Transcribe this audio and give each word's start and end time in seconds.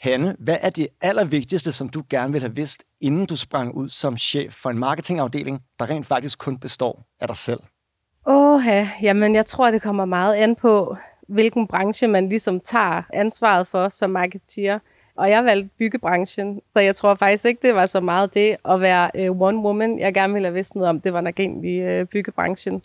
Hanne, 0.00 0.36
hvad 0.38 0.56
er 0.60 0.70
det 0.70 0.88
allervigtigste, 1.00 1.72
som 1.72 1.88
du 1.88 2.02
gerne 2.10 2.32
vil 2.32 2.40
have 2.40 2.54
vidst, 2.54 2.84
inden 3.00 3.26
du 3.26 3.36
sprang 3.36 3.74
ud 3.74 3.88
som 3.88 4.16
chef 4.16 4.52
for 4.52 4.70
en 4.70 4.78
marketingafdeling, 4.78 5.60
der 5.78 5.90
rent 5.90 6.06
faktisk 6.06 6.38
kun 6.38 6.58
består 6.58 7.06
af 7.20 7.28
dig 7.28 7.36
selv? 7.36 7.60
Åh, 8.26 8.62
jamen 9.02 9.34
jeg 9.34 9.46
tror, 9.46 9.70
det 9.70 9.82
kommer 9.82 10.04
meget 10.04 10.34
an 10.34 10.56
på, 10.56 10.96
hvilken 11.28 11.66
branche 11.66 12.06
man 12.08 12.28
ligesom 12.28 12.60
tager 12.60 13.02
ansvaret 13.12 13.66
for 13.66 13.88
som 13.88 14.10
marketeer. 14.10 14.78
Og 15.16 15.30
jeg 15.30 15.44
valgte 15.44 15.70
byggebranchen, 15.78 16.60
så 16.72 16.80
jeg 16.80 16.96
tror 16.96 17.14
faktisk 17.14 17.44
ikke, 17.44 17.62
det 17.62 17.74
var 17.74 17.86
så 17.86 18.00
meget 18.00 18.34
det 18.34 18.56
at 18.64 18.80
være 18.80 19.30
uh, 19.30 19.40
one 19.40 19.58
woman. 19.58 19.98
Jeg 19.98 20.14
gerne 20.14 20.32
ville 20.32 20.46
have 20.46 20.54
vidst 20.54 20.74
noget 20.74 20.88
om, 20.88 21.00
det 21.00 21.12
var 21.12 21.20
nok 21.20 21.40
egentlig 21.40 22.00
uh, 22.00 22.06
byggebranchen. 22.06 22.82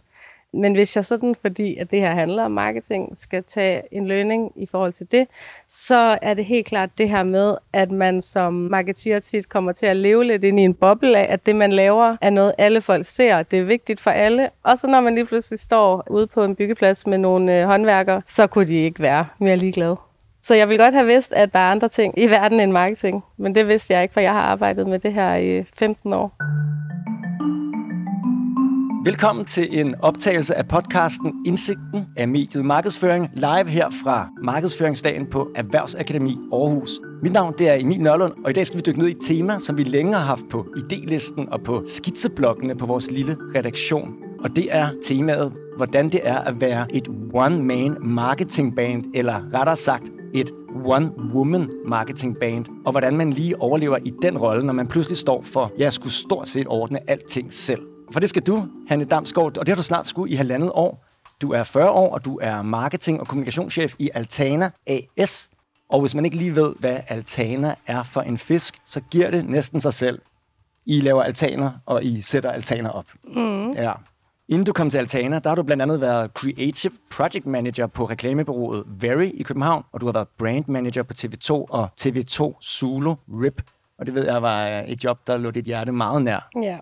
Men 0.54 0.74
hvis 0.74 0.96
jeg 0.96 1.06
sådan, 1.06 1.36
fordi 1.42 1.78
at 1.78 1.92
det 1.92 2.00
her 2.00 2.14
handler 2.16 2.44
om 2.44 2.52
marketing, 2.52 3.16
skal 3.18 3.44
tage 3.44 3.82
en 3.92 4.08
lønning 4.08 4.52
i 4.56 4.66
forhold 4.66 4.94
til 4.94 5.12
det, 5.12 5.28
så 5.70 6.18
er 6.22 6.34
det 6.34 6.46
helt 6.46 6.66
klart 6.66 6.90
det 6.98 7.10
her 7.10 7.24
med, 7.24 7.56
at 7.74 7.92
man 7.92 8.22
som 8.22 8.54
marketeer 8.54 9.20
tit 9.20 9.50
kommer 9.50 9.72
til 9.72 9.86
at 9.86 9.96
leve 9.96 10.24
lidt 10.24 10.44
ind 10.44 10.60
i 10.60 10.64
en 10.64 10.74
boble 10.74 11.18
af, 11.18 11.34
at 11.34 11.46
det 11.46 11.56
man 11.56 11.72
laver 11.72 12.18
er 12.22 12.30
noget, 12.30 12.54
alle 12.58 12.82
folk 12.82 13.06
ser. 13.06 13.44
Det 13.44 13.60
er 13.60 13.64
vigtigt 13.64 14.00
for 14.00 14.12
alle. 14.12 14.50
Og 14.64 14.78
så 14.78 14.88
når 14.88 15.02
man 15.02 15.16
lige 15.16 15.26
pludselig 15.26 15.60
står 15.60 16.04
ude 16.10 16.28
på 16.28 16.44
en 16.44 16.56
byggeplads 16.56 17.08
med 17.08 17.18
nogle 17.18 17.60
øh, 17.60 17.68
håndværkere, 17.68 18.22
så 18.26 18.48
kunne 18.48 18.68
de 18.68 18.76
ikke 18.76 19.02
være 19.02 19.26
mere 19.40 19.58
ligeglade. 19.58 19.96
Så 20.44 20.56
jeg 20.56 20.70
vil 20.70 20.78
godt 20.78 20.94
have 20.94 21.06
vidst, 21.06 21.34
at 21.34 21.54
der 21.54 21.60
er 21.60 21.72
andre 21.72 21.90
ting 21.90 22.20
i 22.20 22.30
verden 22.30 22.60
end 22.60 22.72
marketing. 22.72 23.24
Men 23.38 23.56
det 23.56 23.68
vidste 23.68 23.94
jeg 23.94 24.02
ikke, 24.02 24.14
for 24.14 24.22
jeg 24.22 24.32
har 24.32 24.42
arbejdet 24.42 24.88
med 24.88 25.00
det 25.00 25.14
her 25.14 25.36
i 25.36 25.48
øh, 25.48 25.66
15 25.76 26.14
år. 26.14 26.36
Velkommen 29.06 29.46
til 29.46 29.80
en 29.80 29.96
optagelse 30.02 30.56
af 30.56 30.68
podcasten 30.68 31.34
Indsigten 31.46 32.06
af 32.18 32.28
mediet 32.28 32.66
Markedsføring, 32.66 33.30
live 33.34 33.68
her 33.68 33.90
fra 34.04 34.30
Markedsføringsdagen 34.44 35.28
på 35.32 35.52
Erhvervsakademi 35.56 36.38
Aarhus. 36.54 37.00
Mit 37.24 37.32
navn 37.32 37.54
det 37.58 37.70
er 37.70 37.74
Emil 37.74 38.02
Nørlund, 38.02 38.34
og 38.46 38.50
i 38.50 38.54
dag 38.54 38.68
skal 38.68 38.78
vi 38.78 38.84
dykke 38.86 39.00
ned 39.00 39.08
i 39.08 39.12
et 39.12 39.18
tema, 39.22 39.60
som 39.60 39.78
vi 39.78 39.84
længe 39.84 40.14
har 40.14 40.26
haft 40.26 40.44
på 40.52 40.68
idélisten 40.78 41.52
og 41.52 41.64
på 41.64 41.84
skitseblokkene 41.86 42.76
på 42.76 42.86
vores 42.86 43.12
lille 43.12 43.38
redaktion. 43.56 44.14
Og 44.44 44.56
det 44.56 44.68
er 44.76 44.88
temaet, 45.04 45.54
hvordan 45.78 46.10
det 46.10 46.20
er 46.24 46.38
at 46.38 46.62
være 46.62 46.96
et 46.96 47.08
one-man 47.34 47.98
marketing 48.02 48.76
band, 48.76 49.04
eller 49.14 49.54
rettere 49.54 49.76
sagt 49.76 50.10
et 50.34 50.52
one-woman 50.86 51.90
marketing 51.90 52.38
band, 52.40 52.66
og 52.86 52.92
hvordan 52.92 53.18
man 53.18 53.34
lige 53.34 53.62
overlever 53.62 53.98
i 54.06 54.14
den 54.22 54.38
rolle, 54.38 54.66
når 54.66 54.74
man 54.74 54.88
pludselig 54.88 55.18
står 55.18 55.42
for, 55.42 55.72
jeg 55.78 55.94
skulle 55.94 56.14
stort 56.14 56.48
set 56.48 56.68
ordne 56.68 57.10
alting 57.10 57.54
selv. 57.54 57.82
For 58.14 58.20
det 58.20 58.30
skal 58.30 58.42
du, 58.42 58.68
Hanne 58.88 59.06
Damsgaard, 59.06 59.58
og 59.58 59.66
det 59.66 59.70
har 59.70 59.76
du 59.76 59.84
snart 59.84 60.08
skulle 60.08 60.32
i 60.34 60.36
halvandet 60.36 60.72
år. 60.74 61.06
Du 61.42 61.52
er 61.52 61.64
40 61.64 61.90
år, 61.90 62.14
og 62.14 62.26
du 62.26 62.40
er 62.42 62.62
marketing- 62.62 63.20
og 63.20 63.28
kommunikationschef 63.28 63.96
i 64.00 64.10
Altana 64.14 64.72
AS. 64.88 65.50
Og 65.90 66.02
hvis 66.02 66.16
man 66.16 66.26
ikke 66.26 66.38
lige 66.38 66.56
ved, 66.56 66.74
hvad 66.80 67.00
Altana 67.08 67.76
er 67.88 68.04
for 68.04 68.22
en 68.22 68.38
fisk, 68.38 68.82
så 68.86 69.02
giver 69.02 69.32
det 69.32 69.50
næsten 69.50 69.82
sig 69.82 69.94
selv. 69.94 70.22
I 70.86 71.02
laver 71.02 71.24
altaner, 71.24 71.72
og 71.86 72.04
I 72.04 72.22
sætter 72.22 72.52
altaner 72.52 72.90
op. 72.90 73.06
Mm. 73.36 73.72
Ja. 73.72 73.92
Inden 74.50 74.66
du 74.66 74.74
kom 74.74 74.90
til 74.90 74.98
Altana, 74.98 75.40
der 75.40 75.50
har 75.50 75.56
du 75.56 75.64
blandt 75.64 75.84
andet 75.84 76.02
været 76.02 76.32
Creative 76.34 76.94
Project 77.12 77.46
Manager 77.46 77.88
på 77.88 78.06
reklamebyrået 78.06 78.84
Very 78.88 79.30
i 79.34 79.44
København, 79.44 79.84
og 79.92 80.02
du 80.02 80.06
har 80.06 80.14
været 80.14 80.28
Brand 80.38 80.66
Manager 80.68 81.04
på 81.04 81.14
TV2 81.18 81.52
og 81.52 81.90
TV2 82.02 82.62
Zulu 82.64 83.16
RIP. 83.28 83.62
Og 84.00 84.06
det 84.06 84.16
ved 84.16 84.26
jeg 84.26 84.42
var 84.42 84.84
et 84.88 85.04
job, 85.04 85.28
der 85.28 85.38
lå 85.38 85.52
dit 85.52 85.66
hjerte 85.66 85.92
meget 85.92 86.22
nær. 86.22 86.50
Ja. 86.62 86.78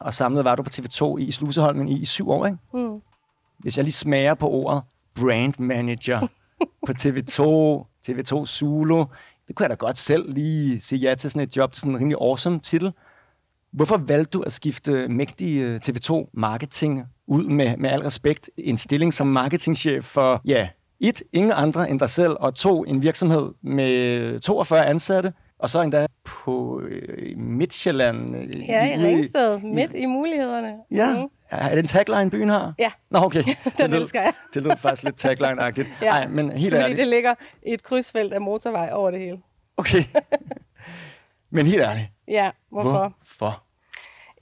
Og 0.00 0.14
samlet 0.14 0.44
var 0.44 0.56
du 0.56 0.62
på 0.62 0.70
TV2 0.74 1.16
i 1.16 1.30
Sluseholmen 1.30 1.88
i, 1.88 2.00
i 2.00 2.04
syv 2.04 2.30
år, 2.30 2.46
ikke? 2.46 2.58
Mm. 2.74 3.00
Hvis 3.58 3.76
jeg 3.76 3.84
lige 3.84 3.92
smager 3.92 4.34
på 4.34 4.48
ordet 4.50 4.82
Brand 5.14 5.54
Manager 5.58 6.26
på 6.86 6.92
TV2, 7.00 7.40
TV2 8.08 8.46
Zulu, 8.46 9.04
det 9.48 9.56
kunne 9.56 9.64
jeg 9.64 9.70
da 9.70 9.74
godt 9.74 9.98
selv 9.98 10.32
lige 10.32 10.80
sige 10.80 10.98
ja 10.98 11.14
til 11.14 11.30
sådan 11.30 11.48
et 11.48 11.56
job, 11.56 11.72
til 11.72 11.80
sådan 11.80 11.92
en 11.92 11.98
rimelig 11.98 12.16
awesome 12.20 12.60
titel. 12.60 12.92
Hvorfor 13.72 13.96
valgte 13.96 14.30
du 14.30 14.42
at 14.42 14.52
skifte 14.52 15.08
mægtig 15.08 15.60
øh, 15.60 15.80
TV2 15.86 16.30
marketing 16.34 17.04
ud 17.26 17.44
med, 17.44 17.76
med 17.76 17.90
al 17.90 18.00
respekt 18.00 18.50
en 18.56 18.76
stilling 18.76 19.14
som 19.14 19.26
marketingchef 19.26 20.04
for, 20.04 20.40
ja, 20.44 20.68
et, 21.00 21.22
ingen 21.32 21.52
andre 21.52 21.90
end 21.90 21.98
dig 22.00 22.10
selv, 22.10 22.36
og 22.40 22.54
to, 22.54 22.84
en 22.84 23.02
virksomhed 23.02 23.50
med 23.62 24.40
42 24.40 24.86
ansatte, 24.86 25.32
og 25.58 25.70
så 25.70 25.82
endda 25.82 26.06
på 26.24 26.80
øh, 26.80 27.36
Midtjylland. 27.38 28.36
Øh, 28.36 28.68
ja, 28.68 28.96
i, 28.96 29.00
i 29.00 29.04
Ringsted, 29.04 29.58
midt 29.58 29.94
i, 29.94 29.98
i 29.98 30.06
mulighederne. 30.06 30.74
Ja. 30.90 31.16
Mm. 31.16 31.30
Er 31.50 31.68
det 31.68 31.78
en 31.78 31.86
tagline, 31.86 32.30
byen 32.30 32.48
har? 32.48 32.74
Ja. 32.78 32.90
Nå, 33.10 33.18
okay. 33.18 33.44
Den 33.78 33.90
det 33.90 34.00
elsker 34.00 34.20
jeg. 34.20 34.32
det 34.54 34.62
lyder 34.62 34.76
faktisk 34.76 35.02
lidt 35.02 35.24
tagline-agtigt. 35.24 35.88
ja. 36.02 36.10
Ej, 36.10 36.26
men 36.28 36.52
helt 36.52 36.74
Fordi 36.74 36.82
ærligt. 36.82 36.98
det 36.98 37.08
ligger 37.08 37.34
i 37.62 37.72
et 37.72 37.82
krydsfelt 37.82 38.32
af 38.32 38.40
motorvej 38.40 38.90
over 38.92 39.10
det 39.10 39.20
hele. 39.20 39.38
Okay. 39.76 40.02
men 41.50 41.66
helt 41.66 41.82
ærligt. 41.82 42.08
Ja, 42.28 42.50
hvorfor? 42.70 43.12
Hvorfor? 43.36 43.62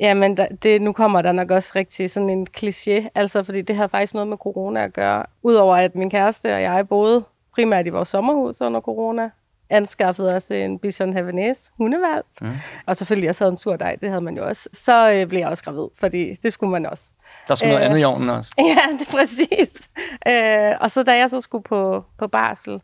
Jamen, 0.00 0.36
det, 0.36 0.82
nu 0.82 0.92
kommer 0.92 1.22
der 1.22 1.32
nok 1.32 1.50
også 1.50 1.72
rigtig 1.76 2.10
sådan 2.10 2.30
en 2.30 2.46
kliché, 2.58 3.08
altså 3.14 3.42
fordi 3.42 3.62
det 3.62 3.76
har 3.76 3.86
faktisk 3.86 4.14
noget 4.14 4.28
med 4.28 4.36
corona 4.36 4.84
at 4.84 4.92
gøre. 4.92 5.24
Udover 5.42 5.76
at 5.76 5.94
min 5.94 6.10
kæreste 6.10 6.54
og 6.54 6.62
jeg 6.62 6.88
boede 6.88 7.24
primært 7.54 7.86
i 7.86 7.90
vores 7.90 8.08
sommerhus 8.08 8.60
under 8.60 8.80
corona, 8.80 9.30
anskaffede 9.70 10.36
os 10.36 10.50
en 10.50 10.78
Bichon 10.78 11.12
Havanese 11.12 11.70
hundevalg, 11.76 12.24
mm. 12.40 12.52
og 12.86 12.96
selvfølgelig 12.96 13.28
også 13.28 13.44
havde 13.44 13.50
en 13.50 13.56
sur 13.56 13.76
dej, 13.76 13.96
det 14.00 14.08
havde 14.08 14.20
man 14.20 14.36
jo 14.36 14.46
også. 14.46 14.68
Så 14.72 15.12
øh, 15.12 15.26
blev 15.26 15.40
jeg 15.40 15.48
også 15.48 15.64
gravid, 15.64 15.88
fordi 15.98 16.34
det 16.34 16.52
skulle 16.52 16.70
man 16.70 16.86
også. 16.86 17.10
Der 17.48 17.54
skulle 17.54 17.70
noget 17.70 17.82
øh, 17.82 17.90
andet 17.90 18.00
i 18.00 18.04
ovnen 18.04 18.30
også. 18.30 18.52
Ja, 18.58 18.92
det 18.98 19.08
er 19.08 19.10
præcis. 19.10 19.90
Øh, 20.28 20.76
og 20.80 20.90
så 20.90 21.02
da 21.02 21.16
jeg 21.18 21.30
så 21.30 21.40
skulle 21.40 21.64
på, 21.64 22.04
på 22.18 22.26
barsel, 22.26 22.80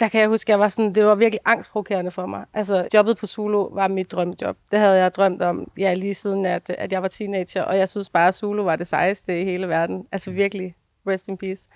der 0.00 0.08
kan 0.08 0.20
jeg 0.20 0.28
huske, 0.28 0.50
jeg 0.50 0.60
var 0.60 0.68
sådan, 0.68 0.94
det 0.94 1.04
var 1.04 1.14
virkelig 1.14 1.40
angstprovokerende 1.44 2.10
for 2.10 2.26
mig. 2.26 2.44
Altså, 2.54 2.88
jobbet 2.94 3.16
på 3.16 3.26
Zulu 3.26 3.74
var 3.74 3.88
mit 3.88 4.12
drømmejob. 4.12 4.56
Det 4.70 4.78
havde 4.78 5.02
jeg 5.02 5.14
drømt 5.14 5.42
om, 5.42 5.70
ja, 5.78 5.94
lige 5.94 6.14
siden, 6.14 6.46
at, 6.46 6.70
at 6.70 6.92
jeg 6.92 7.02
var 7.02 7.08
teenager, 7.08 7.62
og 7.62 7.78
jeg 7.78 7.88
synes 7.88 8.10
bare, 8.10 8.28
at 8.28 8.34
Zulu 8.34 8.62
var 8.62 8.76
det 8.76 8.86
sejeste 8.86 9.40
i 9.40 9.44
hele 9.44 9.68
verden. 9.68 10.06
Altså 10.12 10.30
virkelig, 10.30 10.74
rest 11.06 11.28
in 11.28 11.36
peace. 11.36 11.68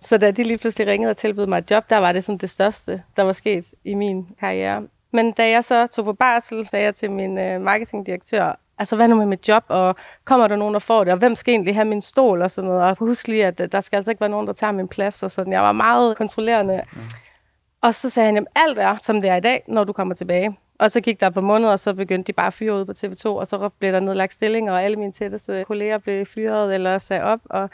Så 0.00 0.18
da 0.18 0.30
de 0.30 0.42
lige 0.42 0.58
pludselig 0.58 0.86
ringede 0.86 1.10
og 1.10 1.16
tilbød 1.16 1.46
mig 1.46 1.58
et 1.58 1.70
job, 1.70 1.90
der 1.90 1.98
var 1.98 2.12
det 2.12 2.24
sådan 2.24 2.38
det 2.38 2.50
største, 2.50 3.02
der 3.16 3.22
var 3.22 3.32
sket 3.32 3.74
i 3.84 3.94
min 3.94 4.26
karriere. 4.40 4.82
Men 5.12 5.32
da 5.32 5.50
jeg 5.50 5.64
så 5.64 5.86
tog 5.86 6.04
på 6.04 6.12
barsel, 6.12 6.68
sagde 6.68 6.84
jeg 6.84 6.94
til 6.94 7.10
min 7.10 7.38
øh, 7.38 7.60
marketingdirektør, 7.60 8.58
altså 8.78 8.96
hvad 8.96 9.08
nu 9.08 9.16
med 9.16 9.26
mit 9.26 9.48
job, 9.48 9.64
og 9.68 9.96
kommer 10.24 10.48
der 10.48 10.56
nogen, 10.56 10.74
der 10.74 10.80
får 10.80 11.04
det, 11.04 11.12
og 11.12 11.18
hvem 11.18 11.34
skal 11.34 11.52
egentlig 11.52 11.74
have 11.74 11.84
min 11.84 12.00
stol 12.00 12.42
og 12.42 12.50
sådan 12.50 12.70
noget, 12.70 12.84
og 12.84 12.96
husk 12.98 13.28
lige, 13.28 13.46
at 13.46 13.72
der 13.72 13.80
skal 13.80 13.96
altså 13.96 14.10
ikke 14.10 14.20
være 14.20 14.30
nogen, 14.30 14.46
der 14.46 14.52
tager 14.52 14.72
min 14.72 14.88
plads, 14.88 15.22
og 15.22 15.30
sådan. 15.30 15.52
Jeg 15.52 15.62
var 15.62 15.72
meget 15.72 16.16
kontrollerende. 16.16 16.82
Mm. 16.92 17.00
Og 17.80 17.94
så 17.94 18.10
sagde 18.10 18.26
han, 18.26 18.34
jamen 18.34 18.48
alt 18.56 18.78
er, 18.78 18.96
som 19.00 19.20
det 19.20 19.30
er 19.30 19.36
i 19.36 19.40
dag, 19.40 19.64
når 19.68 19.84
du 19.84 19.92
kommer 19.92 20.14
tilbage. 20.14 20.56
Og 20.78 20.90
så 20.90 21.00
gik 21.00 21.20
der 21.20 21.30
på 21.30 21.40
måneder, 21.40 21.72
og 21.72 21.80
så 21.80 21.94
begyndte 21.94 22.26
de 22.26 22.32
bare 22.32 22.46
at 22.46 22.52
fyre 22.52 22.74
ud 22.74 22.84
på 22.84 22.92
TV2, 22.92 23.26
og 23.26 23.46
så 23.46 23.68
blev 23.68 23.92
der 23.92 24.00
nedlagt 24.00 24.32
stillinger, 24.32 24.72
og 24.72 24.82
alle 24.82 24.96
mine 24.96 25.12
tætteste 25.12 25.64
kolleger 25.64 25.98
blev 25.98 26.26
fyret 26.26 26.74
eller 26.74 26.98
sagde 26.98 27.22
op, 27.22 27.40
og 27.44 27.70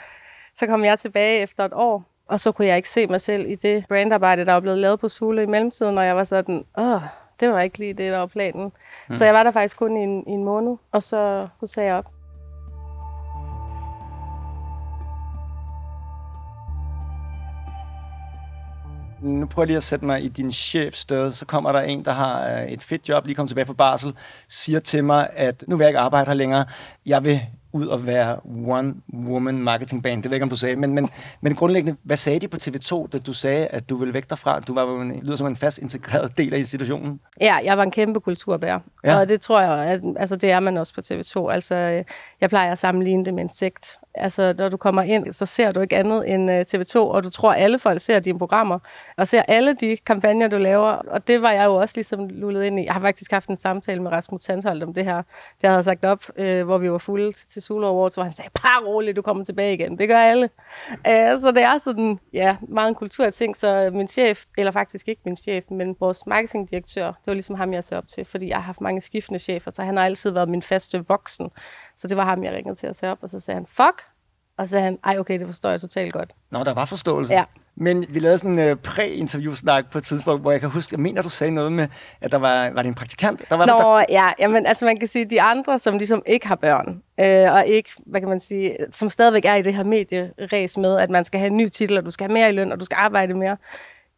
så 0.55 0.67
kom 0.67 0.85
jeg 0.85 0.99
tilbage 0.99 1.41
efter 1.41 1.65
et 1.65 1.73
år, 1.75 2.05
og 2.29 2.41
så 2.41 2.53
kunne 2.53 2.69
jeg 2.69 2.77
ikke 2.77 2.89
se 2.89 3.07
mig 3.07 3.21
selv 3.21 3.51
i 3.51 3.55
det 3.55 3.85
brandarbejde, 3.89 4.47
der 4.47 4.53
var 4.53 4.61
blevet 4.61 4.79
lavet 4.79 5.01
på 5.01 5.09
Sule 5.09 5.43
i 5.43 5.47
mellemtiden, 5.47 5.99
og 5.99 6.07
jeg 6.07 6.17
var 6.17 6.25
sådan, 6.25 6.65
åh, 6.79 7.01
det 7.41 7.53
var 7.53 7.61
ikke 7.61 7.79
lige 7.79 7.95
det, 7.95 8.13
der 8.13 8.19
var 8.19 8.27
planen. 8.27 8.73
Mm. 9.09 9.17
Så 9.17 9.25
jeg 9.25 9.35
var 9.35 9.43
der 9.43 9.51
faktisk 9.51 9.79
kun 9.79 9.97
i 9.97 10.01
en, 10.01 10.25
i 10.27 10.31
en 10.31 10.45
måned, 10.45 10.77
og 10.93 11.03
så, 11.03 11.49
så 11.61 11.67
sagde 11.67 11.89
jeg 11.89 11.97
op. 11.97 12.13
nu 19.23 19.47
prøver 19.47 19.65
jeg 19.65 19.67
lige 19.67 19.77
at 19.77 19.83
sætte 19.83 20.05
mig 20.05 20.25
i 20.25 20.29
din 20.29 20.53
chefs 20.53 20.99
sted. 20.99 21.33
Så 21.33 21.47
kommer 21.47 21.73
der 21.73 21.81
en, 21.81 22.05
der 22.05 22.13
har 22.13 22.47
øh, 22.49 22.65
et 22.65 22.83
fedt 22.83 23.09
job, 23.09 23.27
lige 23.27 23.35
kommet 23.35 23.49
tilbage 23.49 23.67
fra 23.67 23.73
barsel, 23.73 24.15
siger 24.49 24.81
til 24.81 25.05
mig, 25.05 25.29
at 25.33 25.65
nu 25.67 25.77
vil 25.77 25.85
jeg 25.85 25.91
ikke 25.91 25.99
arbejde 25.99 26.27
her 26.27 26.35
længere. 26.35 26.65
Jeg 27.07 27.25
vil 27.25 27.41
ud 27.73 27.87
og 27.87 28.07
være 28.07 28.37
one-woman 28.47 29.53
marketing 29.53 30.03
band. 30.03 30.23
Det 30.23 30.31
ved 30.31 30.35
jeg 30.35 30.37
ikke, 30.37 30.45
om 30.45 30.51
du 30.51 30.57
sagde. 30.57 30.77
Men, 30.77 30.95
men, 30.95 31.11
men 31.41 31.55
grundlæggende, 31.55 31.99
hvad 32.03 32.17
sagde 32.17 32.39
de 32.39 32.49
på 32.49 32.57
TV2, 32.63 33.09
da 33.09 33.19
du 33.19 33.33
sagde, 33.33 33.67
at 33.67 33.91
du 33.91 33.97
ville 33.97 34.15
væk 34.15 34.31
derfra? 34.31 34.61
Du 34.61 34.75
var 34.75 34.83
jo 34.83 35.01
en, 35.01 35.21
lyder 35.23 35.37
som 35.37 35.47
en 35.47 35.57
fast 35.57 35.79
integreret 35.79 36.39
del 36.39 36.55
af 36.55 36.59
institutionen. 36.59 37.21
Ja, 37.41 37.57
jeg 37.65 37.77
var 37.77 37.83
en 37.83 37.91
kæmpe 37.91 38.21
kulturbærer. 38.21 38.81
Ja. 39.05 39.21
Og 39.21 39.29
det 39.29 39.41
tror 39.41 39.61
jeg, 39.61 39.71
at, 39.71 40.01
altså 40.17 40.37
det 40.37 40.51
er 40.51 40.61
man 40.61 40.77
også 40.77 40.95
på 40.95 41.01
TV2. 41.01 41.51
Altså, 41.53 41.75
jeg 42.41 42.49
plejer 42.49 42.73
at 42.73 42.79
sammenligne 42.79 43.25
det 43.25 43.35
med 43.35 43.43
en 43.43 43.49
sekt. 43.49 43.99
Altså, 44.15 44.55
når 44.59 44.69
du 44.69 44.77
kommer 44.77 45.03
ind, 45.03 45.33
så 45.33 45.47
ser 45.47 45.73
du 45.73 45.81
ikke 45.81 45.97
andet 45.97 46.31
end 46.35 46.51
øh, 46.51 46.65
TV2, 46.75 46.97
og 46.99 47.25
du 47.25 47.31
tror, 47.31 47.53
at 47.53 47.63
alle 47.63 47.79
folk 47.79 48.01
ser 48.01 48.21
dine 48.21 48.39
programmer, 48.39 48.79
og 49.17 49.29
ser 49.29 49.43
alle 49.49 49.75
de 49.75 49.97
kampagner, 50.07 50.49
du 50.49 50.59
laver. 50.59 50.89
Og 50.89 51.29
det 51.29 51.43
var 51.43 51.51
jeg 51.51 51.65
jo 51.65 51.75
også 51.75 51.93
ligesom 51.97 52.29
lullet 52.29 52.65
ind 52.65 52.81
i. 52.81 52.85
Jeg 52.85 52.95
har 52.95 53.01
faktisk 53.01 53.33
haft 53.33 53.49
en 53.49 53.57
samtale 53.57 54.03
med 54.03 54.11
Rasmus 54.11 54.43
Sandholdt 54.43 54.83
om 54.83 54.95
det 54.95 55.05
her. 55.05 55.17
Det 55.17 55.25
havde 55.63 55.75
jeg 55.75 55.85
sagt 55.85 56.05
op, 56.05 56.25
øh, 56.37 56.65
hvor 56.65 56.79
vi 56.79 56.91
var 56.91 56.99
fulde 56.99 57.33
til 57.33 57.62
Zulu 57.63 57.87
Awards, 57.87 58.15
hvor 58.15 58.23
han 58.23 58.33
sagde, 58.33 58.51
bare 58.63 58.87
roligt, 58.87 59.17
du 59.17 59.23
kommer 59.23 59.45
tilbage 59.45 59.75
igen. 59.75 59.99
Det 59.99 60.09
gør 60.09 60.19
alle. 60.19 60.51
Øh, 60.91 61.39
så 61.39 61.53
det 61.55 61.63
er 61.63 61.79
sådan, 61.79 62.19
ja, 62.33 62.57
meget 62.69 62.89
en 62.89 62.95
kulturting. 62.95 63.57
Så 63.57 63.91
min 63.93 64.09
chef, 64.09 64.45
eller 64.59 64.73
faktisk 64.73 65.09
ikke 65.09 65.23
min 65.25 65.37
chef, 65.37 65.65
men 65.71 65.97
vores 66.01 66.27
marketingdirektør, 66.27 67.07
det 67.07 67.27
var 67.27 67.33
ligesom 67.33 67.57
ham, 67.57 67.73
jeg 67.73 67.85
ser 67.85 67.97
op 67.97 68.09
til, 68.09 68.25
fordi 68.25 68.49
jeg 68.49 68.57
har 68.57 68.63
haft 68.63 68.81
mange 68.81 69.01
skiftende 69.01 69.39
chefer, 69.39 69.71
så 69.71 69.83
han 69.83 69.97
har 69.97 70.05
altid 70.05 70.31
været 70.31 70.49
min 70.49 70.63
faste 70.63 71.09
voksen. 71.09 71.51
Så 71.97 72.09
det 72.09 72.17
var 72.17 72.25
ham, 72.25 72.45
jeg 72.45 72.53
ringede 72.53 72.75
til 72.75 72.87
at 72.87 72.97
se 72.97 73.11
op, 73.11 73.19
og 73.23 73.29
så 73.29 73.41
sagde 73.41 73.57
han, 73.57 73.67
fuck, 73.67 74.03
og 74.59 74.67
så 74.67 74.71
sagde 74.71 74.85
han, 74.85 74.99
ej 75.05 75.19
okay, 75.19 75.39
det 75.39 75.47
forstår 75.47 75.71
jeg 75.71 75.81
totalt 75.81 76.13
godt. 76.13 76.33
Nå, 76.51 76.65
der 76.65 76.75
var 76.75 76.85
forståelse. 76.85 77.35
Ja. 77.35 77.45
Men 77.77 78.05
vi 78.09 78.19
lavede 78.19 78.39
sådan 78.39 78.59
en 78.59 78.71
uh, 78.71 78.79
præ-interview-snak 78.79 79.91
på 79.91 79.99
et 79.99 80.05
tidspunkt, 80.05 80.43
hvor 80.43 80.51
jeg 80.51 80.61
kan 80.61 80.71
huske, 80.71 80.95
jeg 80.95 81.01
mener, 81.01 81.23
du 81.23 81.29
sagde 81.29 81.51
noget 81.51 81.73
med, 81.73 81.89
at 82.21 82.33
der 82.33 82.39
var, 82.39 82.71
var 82.71 82.83
det 82.83 82.89
en 82.89 82.95
praktikant? 82.95 83.43
Der 83.51 83.57
var 83.57 83.67
Nå, 83.67 83.73
der... 83.73 84.05
ja, 84.09 84.31
jamen, 84.39 84.67
altså 84.67 84.85
man 84.85 84.97
kan 84.97 85.09
sige, 85.09 85.25
de 85.25 85.43
andre, 85.43 85.79
som 85.79 85.99
ligesom 85.99 86.23
ikke 86.27 86.49
har 86.49 86.55
børn, 86.55 87.03
øh, 87.21 87.53
og 87.53 87.67
ikke, 87.67 87.91
hvad 88.07 88.21
kan 88.21 88.29
man 88.29 88.41
sige, 88.41 88.77
som 88.91 89.09
stadigvæk 89.09 89.45
er 89.45 89.55
i 89.55 89.63
det 89.63 89.75
her 89.75 89.85
medieræs 89.85 90.77
med, 90.77 90.99
at 90.99 91.11
man 91.11 91.25
skal 91.25 91.41
have 91.41 91.51
en 91.51 91.57
ny 91.57 91.69
titel, 91.69 91.99
og 91.99 92.05
du 92.05 92.11
skal 92.11 92.27
have 92.27 92.35
mere 92.35 92.49
i 92.49 92.53
løn, 92.53 92.73
og 92.73 92.81
du 92.81 92.85
skal 92.85 92.97
arbejde 92.97 93.35
mere, 93.35 93.57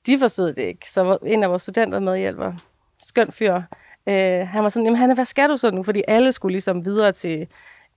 de 0.07 0.19
forstod 0.19 0.53
det 0.53 0.63
ikke. 0.63 0.91
Så 0.91 1.19
en 1.27 1.43
af 1.43 1.51
vores 1.51 1.63
studenter 1.63 2.01
medhjælper, 2.01 2.53
skøn 3.03 3.33
fyr, 3.33 3.55
øh, 4.09 4.49
han 4.49 4.63
var 4.63 4.69
sådan, 4.69 4.85
jamen 4.85 4.99
Hanne, 4.99 5.15
hvad 5.15 5.25
skal 5.25 5.49
du 5.49 5.57
så 5.57 5.71
nu? 5.71 5.83
Fordi 5.83 6.03
alle 6.09 6.33
skulle 6.33 6.53
ligesom 6.53 6.85
videre 6.85 7.13
til 7.13 7.47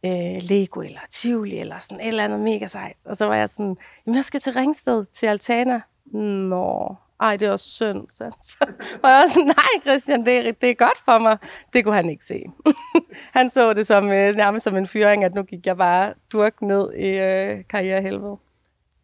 øh, 0.05 0.41
Lego 0.49 0.81
eller 0.81 0.99
Tivoli 1.11 1.57
eller 1.57 1.79
sådan 1.79 1.99
et 1.99 2.07
eller 2.07 2.23
andet 2.23 2.39
mega 2.39 2.67
sejt. 2.67 2.97
Og 3.05 3.17
så 3.17 3.25
var 3.25 3.35
jeg 3.35 3.49
sådan, 3.49 3.77
jamen 4.05 4.15
jeg 4.15 4.25
skal 4.25 4.39
til 4.39 4.53
Ringsted, 4.53 5.05
til 5.05 5.27
Altana. 5.27 5.81
Nå, 6.13 6.95
ej, 7.21 7.37
det 7.37 7.47
er 7.47 7.51
også 7.51 7.69
synd. 7.69 8.09
Så, 8.09 8.31
så 8.41 8.65
var 9.01 9.09
jeg 9.09 9.23
også 9.23 9.33
sådan, 9.33 9.47
nej 9.47 9.81
Christian, 9.81 10.25
det 10.25 10.47
er, 10.47 10.51
det 10.51 10.69
er 10.69 10.73
godt 10.73 11.01
for 11.05 11.17
mig. 11.17 11.37
Det 11.73 11.83
kunne 11.83 11.95
han 11.95 12.09
ikke 12.09 12.25
se. 12.25 12.43
han 13.37 13.49
så 13.49 13.73
det 13.73 13.87
som, 13.87 14.11
øh, 14.11 14.35
nærmest 14.35 14.63
som 14.63 14.77
en 14.77 14.87
fyring, 14.87 15.23
at 15.23 15.33
nu 15.35 15.43
gik 15.43 15.65
jeg 15.65 15.77
bare 15.77 16.13
durk 16.31 16.61
ned 16.61 16.93
i 16.93 17.07
øh, 17.07 17.63
karrierehelvede. 17.69 18.37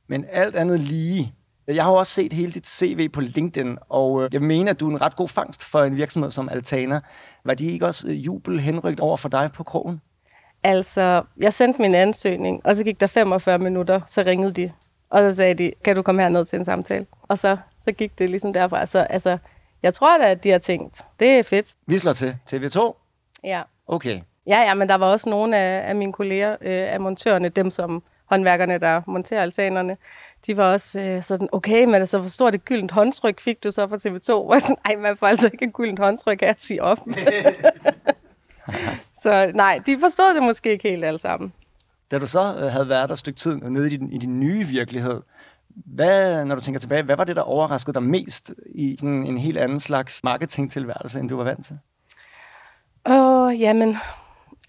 Men 0.07 0.25
alt 0.30 0.56
andet 0.56 0.80
lige, 0.80 1.34
øh, 1.68 1.75
jeg 1.75 1.84
har 1.84 1.92
jo 1.92 1.98
også 1.98 2.13
set 2.13 2.34
hele 2.34 2.51
dit 2.51 2.68
CV 2.68 3.10
på 3.10 3.22
LinkedIn, 3.22 3.78
og 3.89 4.24
øh, 4.24 4.30
jeg 4.34 4.42
mener, 4.42 4.72
at 4.72 4.80
du 4.80 4.88
er 4.88 4.92
en 4.92 5.01
ret 5.01 5.16
god 5.16 5.28
fangst 5.28 5.66
for 5.66 5.80
en 5.84 5.98
virksomhed 5.98 6.31
som 6.31 6.50
Altana. 6.50 7.00
Var 7.46 7.54
de 7.54 7.66
ikke 7.66 7.86
også 7.86 8.07
øh, 8.07 8.25
jubel 8.25 8.60
henrygt 8.60 9.00
over 9.00 9.18
for 9.18 9.30
dig 9.30 9.50
på 9.54 9.63
krogen? 9.63 10.01
Altså, 10.63 11.24
jeg 11.38 11.54
sendte 11.54 11.81
min 11.81 11.95
ansøgning, 11.95 12.62
og 12.63 12.75
så 12.75 12.83
gik 12.83 13.00
der 13.00 13.07
45 13.07 13.60
minutter, 13.60 14.01
så 14.07 14.24
ringede 14.25 14.54
de. 14.54 14.71
Og 15.10 15.31
så 15.31 15.36
sagde 15.36 15.54
de, 15.54 15.71
kan 15.83 15.95
du 15.95 16.01
komme 16.01 16.21
herned 16.21 16.45
til 16.45 16.60
en 16.60 16.65
samtale? 16.65 17.06
Og 17.21 17.38
så, 17.38 17.57
så 17.80 17.92
gik 17.92 18.19
det 18.19 18.30
ligesom 18.30 18.54
derfra. 18.54 18.86
Så 18.86 19.00
altså, 19.00 19.38
jeg 19.83 19.94
tror 19.94 20.18
da, 20.18 20.24
at 20.24 20.44
de 20.44 20.50
har 20.50 20.57
tænkt, 20.57 21.06
det 21.19 21.27
er 21.27 21.44
fedt. 21.44 21.75
Vi 21.88 21.98
slår 21.98 22.13
til. 22.13 22.38
TV2? 22.51 22.94
Ja. 23.44 23.62
Okay. 23.88 24.21
Ja, 24.48 24.60
ja, 24.60 24.74
men 24.74 24.89
der 24.89 24.95
var 24.95 25.12
også 25.12 25.30
nogle 25.30 25.57
af, 25.57 25.89
af 25.89 25.95
mine 25.95 26.13
kolleger, 26.13 26.51
øh, 26.62 26.94
af 26.94 27.00
montørerne, 27.00 27.50
dem 27.50 27.71
som 27.71 28.04
håndværkerne, 28.25 28.77
der 28.77 29.01
monterer 29.07 29.42
altanerne, 29.42 29.98
de 30.48 30.57
var 30.57 30.74
også 30.74 31.00
øh, 31.00 31.24
sådan, 31.24 31.50
okay, 31.51 31.86
men 31.86 31.95
altså, 31.95 32.18
hvor 32.18 32.27
stort 32.27 32.56
et 32.56 32.65
gyldent 32.65 32.92
håndtryk 32.92 33.39
fik 33.39 33.63
du 33.63 33.71
så 33.71 33.88
fra 33.88 33.95
TV2? 33.95 34.45
Hvor 34.45 34.54
jeg 34.54 34.62
sådan, 34.62 34.77
ej, 34.86 34.95
man 34.95 35.18
får 35.18 35.27
altså 35.27 35.50
ikke 35.54 35.65
et 35.65 35.74
gyldent 35.74 36.00
håndtryk 36.00 36.42
af 36.42 36.48
at 36.48 36.62
sige 36.62 36.83
op. 36.83 36.98
så 39.24 39.52
nej, 39.56 39.80
de 39.86 40.00
forstod 40.00 40.36
det 40.36 40.44
måske 40.44 40.72
ikke 40.72 40.90
helt 40.90 41.06
alle 41.06 41.20
sammen. 41.20 41.54
Da 42.12 42.20
du 42.20 42.28
så 42.28 42.56
øh, 42.56 42.72
havde 42.72 42.90
været 42.90 43.10
der 43.10 43.14
et 43.14 43.20
stykke 43.20 43.40
tid 43.40 43.56
nede 43.56 43.94
i 43.94 43.98
din, 43.98 44.12
i 44.12 44.18
din 44.18 44.40
nye 44.40 44.68
virkelighed, 44.68 45.22
hvad, 45.70 46.46
når 46.46 46.56
du 46.56 46.62
tænker 46.62 46.80
tilbage, 46.80 47.04
hvad 47.04 47.16
var 47.16 47.24
det, 47.24 47.36
der 47.36 47.42
overraskede 47.42 47.94
dig 47.94 48.04
mest 48.04 48.54
i 48.75 48.96
sådan 49.00 49.24
en 49.24 49.38
helt 49.38 49.58
anden 49.58 49.80
slags 49.80 50.24
marketingtilværelse, 50.24 51.20
end 51.20 51.30
du 51.30 51.38
var 51.38 51.44
vant 51.44 51.66
til? 51.66 51.78
Åh, 53.10 53.48
oh, 53.48 53.62
jamen, 53.62 53.98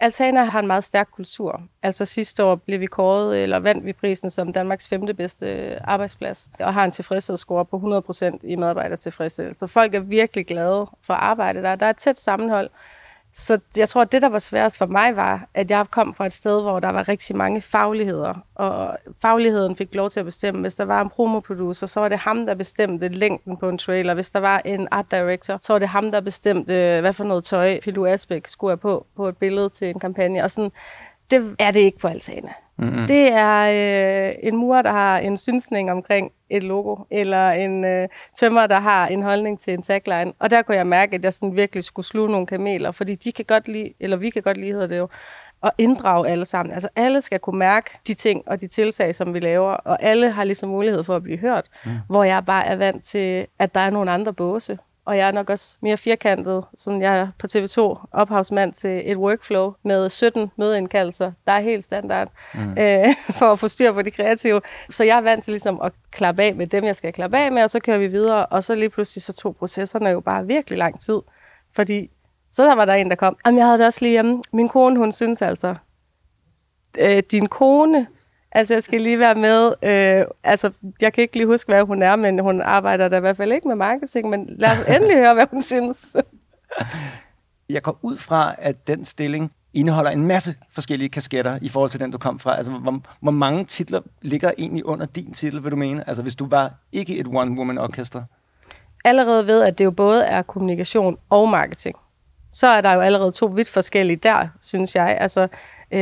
Altana 0.01 0.45
har 0.45 0.59
en 0.61 0.67
meget 0.67 0.85
stærk 0.85 1.09
kultur. 1.13 1.63
Altså 1.83 2.05
sidste 2.05 2.45
år 2.45 2.55
blev 2.55 2.81
vi 2.81 2.87
kåret, 2.87 3.43
eller 3.43 3.59
vandt 3.59 3.85
vi 3.85 3.93
prisen 3.93 4.31
som 4.31 4.53
Danmarks 4.53 4.89
femte 4.89 5.15
bedste 5.15 5.79
arbejdsplads, 5.89 6.49
og 6.61 6.75
har 6.75 6.85
en 6.85 6.91
tilfredshedsscore 6.91 7.65
på 7.65 8.03
100% 8.11 8.39
i 8.43 8.57
medarbejdertilfredshed. 8.57 9.55
Så 9.55 9.67
folk 9.67 9.95
er 9.95 10.01
virkelig 10.01 10.47
glade 10.47 10.87
for 11.03 11.15
at 11.15 11.21
arbejde 11.21 11.63
der. 11.63 11.77
Der 11.77 11.87
er 11.87 11.91
et 11.91 11.97
tæt 11.97 12.19
sammenhold. 12.19 12.71
Så 13.37 13.59
jeg 13.77 13.89
tror, 13.89 14.03
at 14.03 14.13
det, 14.13 14.23
der 14.23 14.29
var 14.29 14.39
sværest 14.39 14.79
for 14.79 14.87
mig, 14.87 15.17
var, 15.17 15.49
at 15.55 15.71
jeg 15.71 15.87
kom 15.91 16.15
fra 16.15 16.27
et 16.27 16.33
sted, 16.33 16.63
hvor 16.63 16.81
der 16.81 16.93
var 16.93 17.09
rigtig 17.09 17.37
mange 17.37 17.61
fagligheder. 17.61 18.35
Og 18.55 18.99
fagligheden 19.23 19.77
fik 19.77 19.95
lov 19.95 20.11
til 20.11 20.21
at 20.21 20.27
bestemme. 20.27 20.61
Hvis 20.61 20.75
der 20.75 20.85
var 20.85 21.01
en 21.03 21.11
promoproducer, 21.11 21.87
så 21.87 22.01
var 22.01 22.09
det 22.09 22.19
ham, 22.19 22.47
der 22.47 22.55
bestemte 22.55 23.09
længden 23.09 23.57
på 23.57 23.69
en 23.69 23.79
trailer. 23.79 24.15
Hvis 24.15 24.31
der 24.31 24.41
var 24.41 24.63
en 24.65 24.89
art 24.91 25.11
director, 25.11 25.59
så 25.63 25.73
var 25.73 25.79
det 25.79 25.89
ham, 25.89 26.11
der 26.11 26.21
bestemte, 26.21 27.01
hvad 27.01 27.13
for 27.13 27.25
noget 27.25 27.45
tøj 27.45 27.81
Pilu 27.81 28.07
Asbæk 28.07 28.49
skulle 28.49 28.71
have 28.71 28.79
på, 28.79 29.07
på 29.17 29.29
et 29.29 29.37
billede 29.37 29.69
til 29.69 29.89
en 29.89 30.01
kampagne. 30.01 30.45
Og 30.45 30.51
sådan, 30.51 30.73
det 31.31 31.57
er 31.59 31.71
det 31.71 31.81
ikke 31.81 31.99
på 31.99 32.09
Altana. 32.09 32.53
Mm-hmm. 32.77 33.07
Det 33.07 33.33
er 33.33 34.29
øh, 34.29 34.35
en 34.43 34.57
mur, 34.57 34.83
der 34.83 34.93
har 34.93 35.19
en 35.19 35.37
synsning 35.37 35.91
omkring 35.91 36.33
et 36.51 36.63
logo, 36.63 36.97
eller 37.11 37.51
en 37.51 37.85
øh, 37.85 38.09
tømmer, 38.37 38.67
der 38.67 38.81
har 38.81 39.07
en 39.07 39.23
holdning 39.23 39.61
til 39.61 39.75
en 39.75 39.83
tagline. 39.83 40.33
Og 40.39 40.51
der 40.51 40.63
kunne 40.63 40.77
jeg 40.77 40.87
mærke, 40.87 41.15
at 41.15 41.25
jeg 41.25 41.33
sådan 41.33 41.57
virkelig 41.57 41.85
skulle 41.85 42.07
sluge 42.07 42.31
nogle 42.31 42.47
kameler, 42.47 42.91
fordi 42.91 43.15
de 43.15 43.33
kan 43.33 43.45
godt 43.45 43.69
lide, 43.69 43.93
eller 44.01 44.17
vi 44.17 44.31
kan 44.31 44.43
godt 44.43 44.57
lide, 44.57 44.73
hedder 44.73 44.87
det 44.87 44.99
jo, 44.99 45.09
at 45.63 45.71
inddrage 45.79 46.29
alle 46.29 46.45
sammen. 46.45 46.73
Altså 46.73 46.89
alle 46.97 47.21
skal 47.21 47.39
kunne 47.39 47.59
mærke 47.59 47.91
de 48.07 48.15
ting 48.15 48.43
og 48.47 48.61
de 48.61 48.67
tiltag, 48.67 49.15
som 49.15 49.35
vi 49.35 49.41
laver, 49.41 49.71
og 49.71 50.03
alle 50.03 50.31
har 50.31 50.45
ligesom 50.45 50.69
mulighed 50.69 51.05
for 51.05 51.17
at 51.17 51.23
blive 51.23 51.39
hørt, 51.39 51.67
mm. 51.85 51.93
hvor 52.09 52.25
jeg 52.25 52.45
bare 52.45 52.67
er 52.67 52.77
vant 52.77 53.05
til, 53.05 53.47
at 53.59 53.75
der 53.75 53.81
er 53.81 53.91
nogle 53.91 54.11
andre 54.11 54.33
båse 54.33 54.79
og 55.05 55.17
jeg 55.17 55.29
er 55.29 55.33
nok 55.33 55.51
også 55.51 55.77
mere 55.81 55.97
firkantet. 55.97 56.65
Sådan 56.75 57.03
jeg 57.03 57.19
er 57.19 57.29
på 57.39 57.47
TV2 57.51 58.07
ophavsmand 58.13 58.73
til 58.73 59.11
et 59.11 59.17
workflow 59.17 59.75
med 59.83 60.11
17 60.11 60.51
mødeindkaldelser, 60.57 61.33
der 61.47 61.53
er 61.53 61.61
helt 61.61 61.85
standard, 61.85 62.29
mm. 62.55 62.79
øh, 62.79 63.07
for 63.39 63.53
at 63.53 63.59
få 63.59 63.69
styr 63.69 63.93
på 63.93 64.03
de 64.03 64.11
kreative. 64.11 64.61
Så 64.91 65.05
jeg 65.05 65.17
er 65.17 65.21
vant 65.21 65.45
til 65.45 65.51
ligesom 65.51 65.81
at 65.81 65.93
klappe 66.11 66.43
af 66.43 66.55
med 66.55 66.67
dem, 66.67 66.85
jeg 66.85 66.97
skal 66.97 67.13
klappe 67.13 67.39
af 67.39 67.53
med, 67.53 67.63
og 67.63 67.71
så 67.71 67.81
kører 67.81 67.99
vi 67.99 68.07
videre, 68.07 68.47
og 68.47 68.65
så 68.65 68.75
lige 68.75 68.91
pludselig 68.91 69.23
så 69.23 69.33
tog 69.33 69.57
processerne 69.57 70.09
jo 70.09 70.21
bare 70.21 70.47
virkelig 70.47 70.79
lang 70.79 71.01
tid. 71.01 71.21
Fordi 71.73 72.11
så 72.51 72.65
der 72.65 72.75
var 72.75 72.85
der 72.85 72.95
en, 72.95 73.11
der 73.11 73.17
kom, 73.17 73.37
jamen 73.47 73.59
jeg 73.59 73.67
havde 73.67 73.79
det 73.79 73.87
også 73.87 73.99
lige 74.03 74.13
hjemme. 74.13 74.43
Min 74.53 74.69
kone, 74.69 74.99
hun 74.99 75.13
synes 75.13 75.43
altså, 75.43 75.75
øh, 77.01 77.23
din 77.31 77.47
kone 77.47 78.07
Altså, 78.55 78.75
jeg 78.75 78.83
skal 78.83 79.01
lige 79.01 79.19
være 79.19 79.35
med. 79.35 79.75
Øh, 79.83 80.27
altså, 80.45 80.71
jeg 81.01 81.13
kan 81.13 81.23
ikke 81.23 81.37
lige 81.37 81.47
huske, 81.47 81.73
hvad 81.73 81.83
hun 81.83 82.03
er, 82.03 82.17
men 82.17 82.39
hun 82.39 82.61
arbejder 82.61 83.09
da 83.09 83.17
i 83.17 83.21
hvert 83.21 83.37
fald 83.37 83.53
ikke 83.53 83.69
med 83.69 83.77
marketing, 83.77 84.31
men 84.31 84.49
lad 84.59 84.71
os 84.71 84.97
endelig 84.97 85.17
høre, 85.17 85.35
hvad 85.35 85.47
hun 85.51 85.63
synes. 85.63 86.17
jeg 87.69 87.83
går 87.83 87.99
ud 88.03 88.17
fra, 88.17 88.55
at 88.59 88.87
den 88.87 89.05
stilling 89.05 89.53
indeholder 89.75 90.11
en 90.11 90.27
masse 90.27 90.55
forskellige 90.73 91.09
kasketter 91.09 91.59
i 91.63 91.69
forhold 91.69 91.91
til 91.91 92.01
den, 92.01 92.11
du 92.11 92.19
kom 92.19 92.39
fra. 92.39 92.57
Altså, 92.57 92.73
hvor, 92.73 93.01
hvor 93.21 93.33
mange 93.33 93.65
titler 93.65 94.01
ligger 94.23 94.51
egentlig 94.59 94.87
under 94.87 95.07
din 95.07 95.33
titel, 95.33 95.63
vil 95.63 95.71
du 95.71 95.77
mene? 95.77 96.09
Altså, 96.09 96.23
hvis 96.23 96.35
du 96.35 96.47
var 96.49 96.73
ikke 96.93 97.17
et 97.17 97.27
one-woman-orkester? 97.27 98.23
Allerede 99.05 99.47
ved, 99.47 99.63
at 99.63 99.79
det 99.79 99.85
jo 99.85 99.91
både 99.91 100.25
er 100.25 100.43
kommunikation 100.43 101.17
og 101.31 101.49
marketing, 101.49 101.97
så 102.51 102.67
er 102.67 102.81
der 102.81 102.93
jo 102.93 103.01
allerede 103.01 103.33
to 103.33 103.47
vidt 103.47 103.71
forskellige 103.71 104.17
der, 104.17 104.49
synes 104.63 104.95
jeg. 104.95 105.17
Altså, 105.21 105.49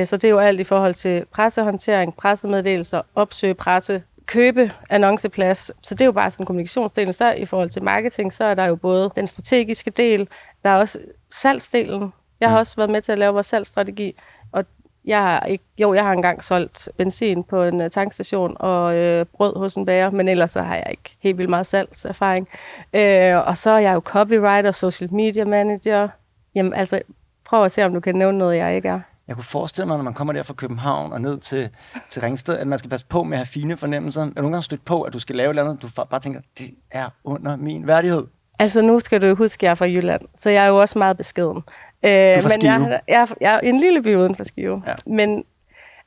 så 0.06 0.16
det 0.16 0.24
er 0.24 0.30
jo 0.30 0.38
alt 0.38 0.60
i 0.60 0.64
forhold 0.64 0.94
til 0.94 1.24
pressehåndtering, 1.32 2.16
pressemeddelelser, 2.16 3.02
opsøge 3.14 3.54
presse, 3.54 4.02
købe 4.26 4.72
annonceplads. 4.90 5.72
Så 5.82 5.94
det 5.94 6.00
er 6.00 6.04
jo 6.04 6.12
bare 6.12 6.30
sådan 6.30 6.42
en 6.42 6.46
kommunikationsdel. 6.46 7.14
Så 7.14 7.32
i 7.32 7.44
forhold 7.44 7.70
til 7.70 7.84
marketing, 7.84 8.32
så 8.32 8.44
er 8.44 8.54
der 8.54 8.66
jo 8.66 8.76
både 8.76 9.10
den 9.16 9.26
strategiske 9.26 9.90
del, 9.90 10.28
der 10.62 10.70
er 10.70 10.76
også 10.76 10.98
salgsdelen. 11.30 12.12
Jeg 12.40 12.48
har 12.48 12.56
mm. 12.56 12.60
også 12.60 12.76
været 12.76 12.90
med 12.90 13.02
til 13.02 13.12
at 13.12 13.18
lave 13.18 13.32
vores 13.32 13.46
salgsstrategi, 13.46 14.14
og 14.52 14.64
jeg 15.04 15.20
har 15.20 15.40
ikke, 15.40 15.64
jo, 15.78 15.94
jeg 15.94 16.04
har 16.04 16.12
engang 16.12 16.44
solgt 16.44 16.88
benzin 16.96 17.44
på 17.44 17.62
en 17.62 17.80
uh, 17.80 17.88
tankstation 17.88 18.56
og 18.60 18.94
øh, 18.94 19.26
brød 19.36 19.56
hos 19.56 19.74
en 19.74 19.86
bager, 19.86 20.10
men 20.10 20.28
ellers 20.28 20.50
så 20.50 20.62
har 20.62 20.74
jeg 20.74 20.86
ikke 20.90 21.16
helt 21.20 21.38
vildt 21.38 21.50
meget 21.50 21.66
salgserfaring. 21.66 22.48
Øh, 22.92 23.46
og 23.46 23.56
så 23.56 23.70
er 23.70 23.78
jeg 23.78 23.94
jo 23.94 24.00
copywriter, 24.00 24.72
social 24.72 25.14
media 25.14 25.44
manager, 25.44 26.08
Jamen 26.54 26.74
altså, 26.74 27.00
prøv 27.44 27.64
at 27.64 27.72
se, 27.72 27.84
om 27.84 27.92
du 27.92 28.00
kan 28.00 28.14
nævne 28.14 28.38
noget, 28.38 28.56
jeg 28.56 28.76
ikke 28.76 28.88
er. 28.88 29.00
Jeg 29.28 29.36
kunne 29.36 29.44
forestille 29.44 29.86
mig, 29.86 29.96
når 29.96 30.04
man 30.04 30.14
kommer 30.14 30.32
der 30.32 30.42
fra 30.42 30.54
København 30.54 31.12
og 31.12 31.20
ned 31.20 31.38
til, 31.38 31.70
til 32.08 32.22
Ringsted, 32.22 32.58
at 32.58 32.66
man 32.66 32.78
skal 32.78 32.90
passe 32.90 33.06
på 33.06 33.22
med 33.22 33.32
at 33.32 33.38
have 33.38 33.46
fine 33.46 33.76
fornemmelser. 33.76 34.22
Er 34.22 34.26
du 34.26 34.32
nogle 34.34 34.52
gange 34.52 34.62
stødt 34.62 34.84
på, 34.84 35.02
at 35.02 35.12
du 35.12 35.18
skal 35.18 35.36
lave 35.36 35.46
et 35.46 35.50
eller 35.50 35.70
andet, 35.70 35.82
du 35.82 36.04
bare 36.04 36.20
tænker, 36.20 36.40
det 36.58 36.70
er 36.90 37.08
under 37.24 37.56
min 37.56 37.86
værdighed? 37.86 38.26
Altså 38.58 38.82
nu 38.82 39.00
skal 39.00 39.22
du 39.22 39.34
huske, 39.34 39.58
at 39.58 39.62
jeg 39.62 39.70
er 39.70 39.74
fra 39.74 39.86
Jylland, 39.86 40.22
så 40.34 40.50
jeg 40.50 40.64
er 40.64 40.68
jo 40.68 40.80
også 40.80 40.98
meget 40.98 41.16
beskeden. 41.16 41.62
Øh, 42.02 42.12
men 42.12 42.62
jeg, 42.62 43.00
jeg, 43.08 43.28
jeg 43.40 43.54
er 43.54 43.60
en 43.60 43.80
lille 43.80 44.02
by 44.02 44.16
uden 44.16 44.34
for 44.34 44.44
Skive. 44.44 44.82
Ja. 44.86 44.94
Men 45.06 45.44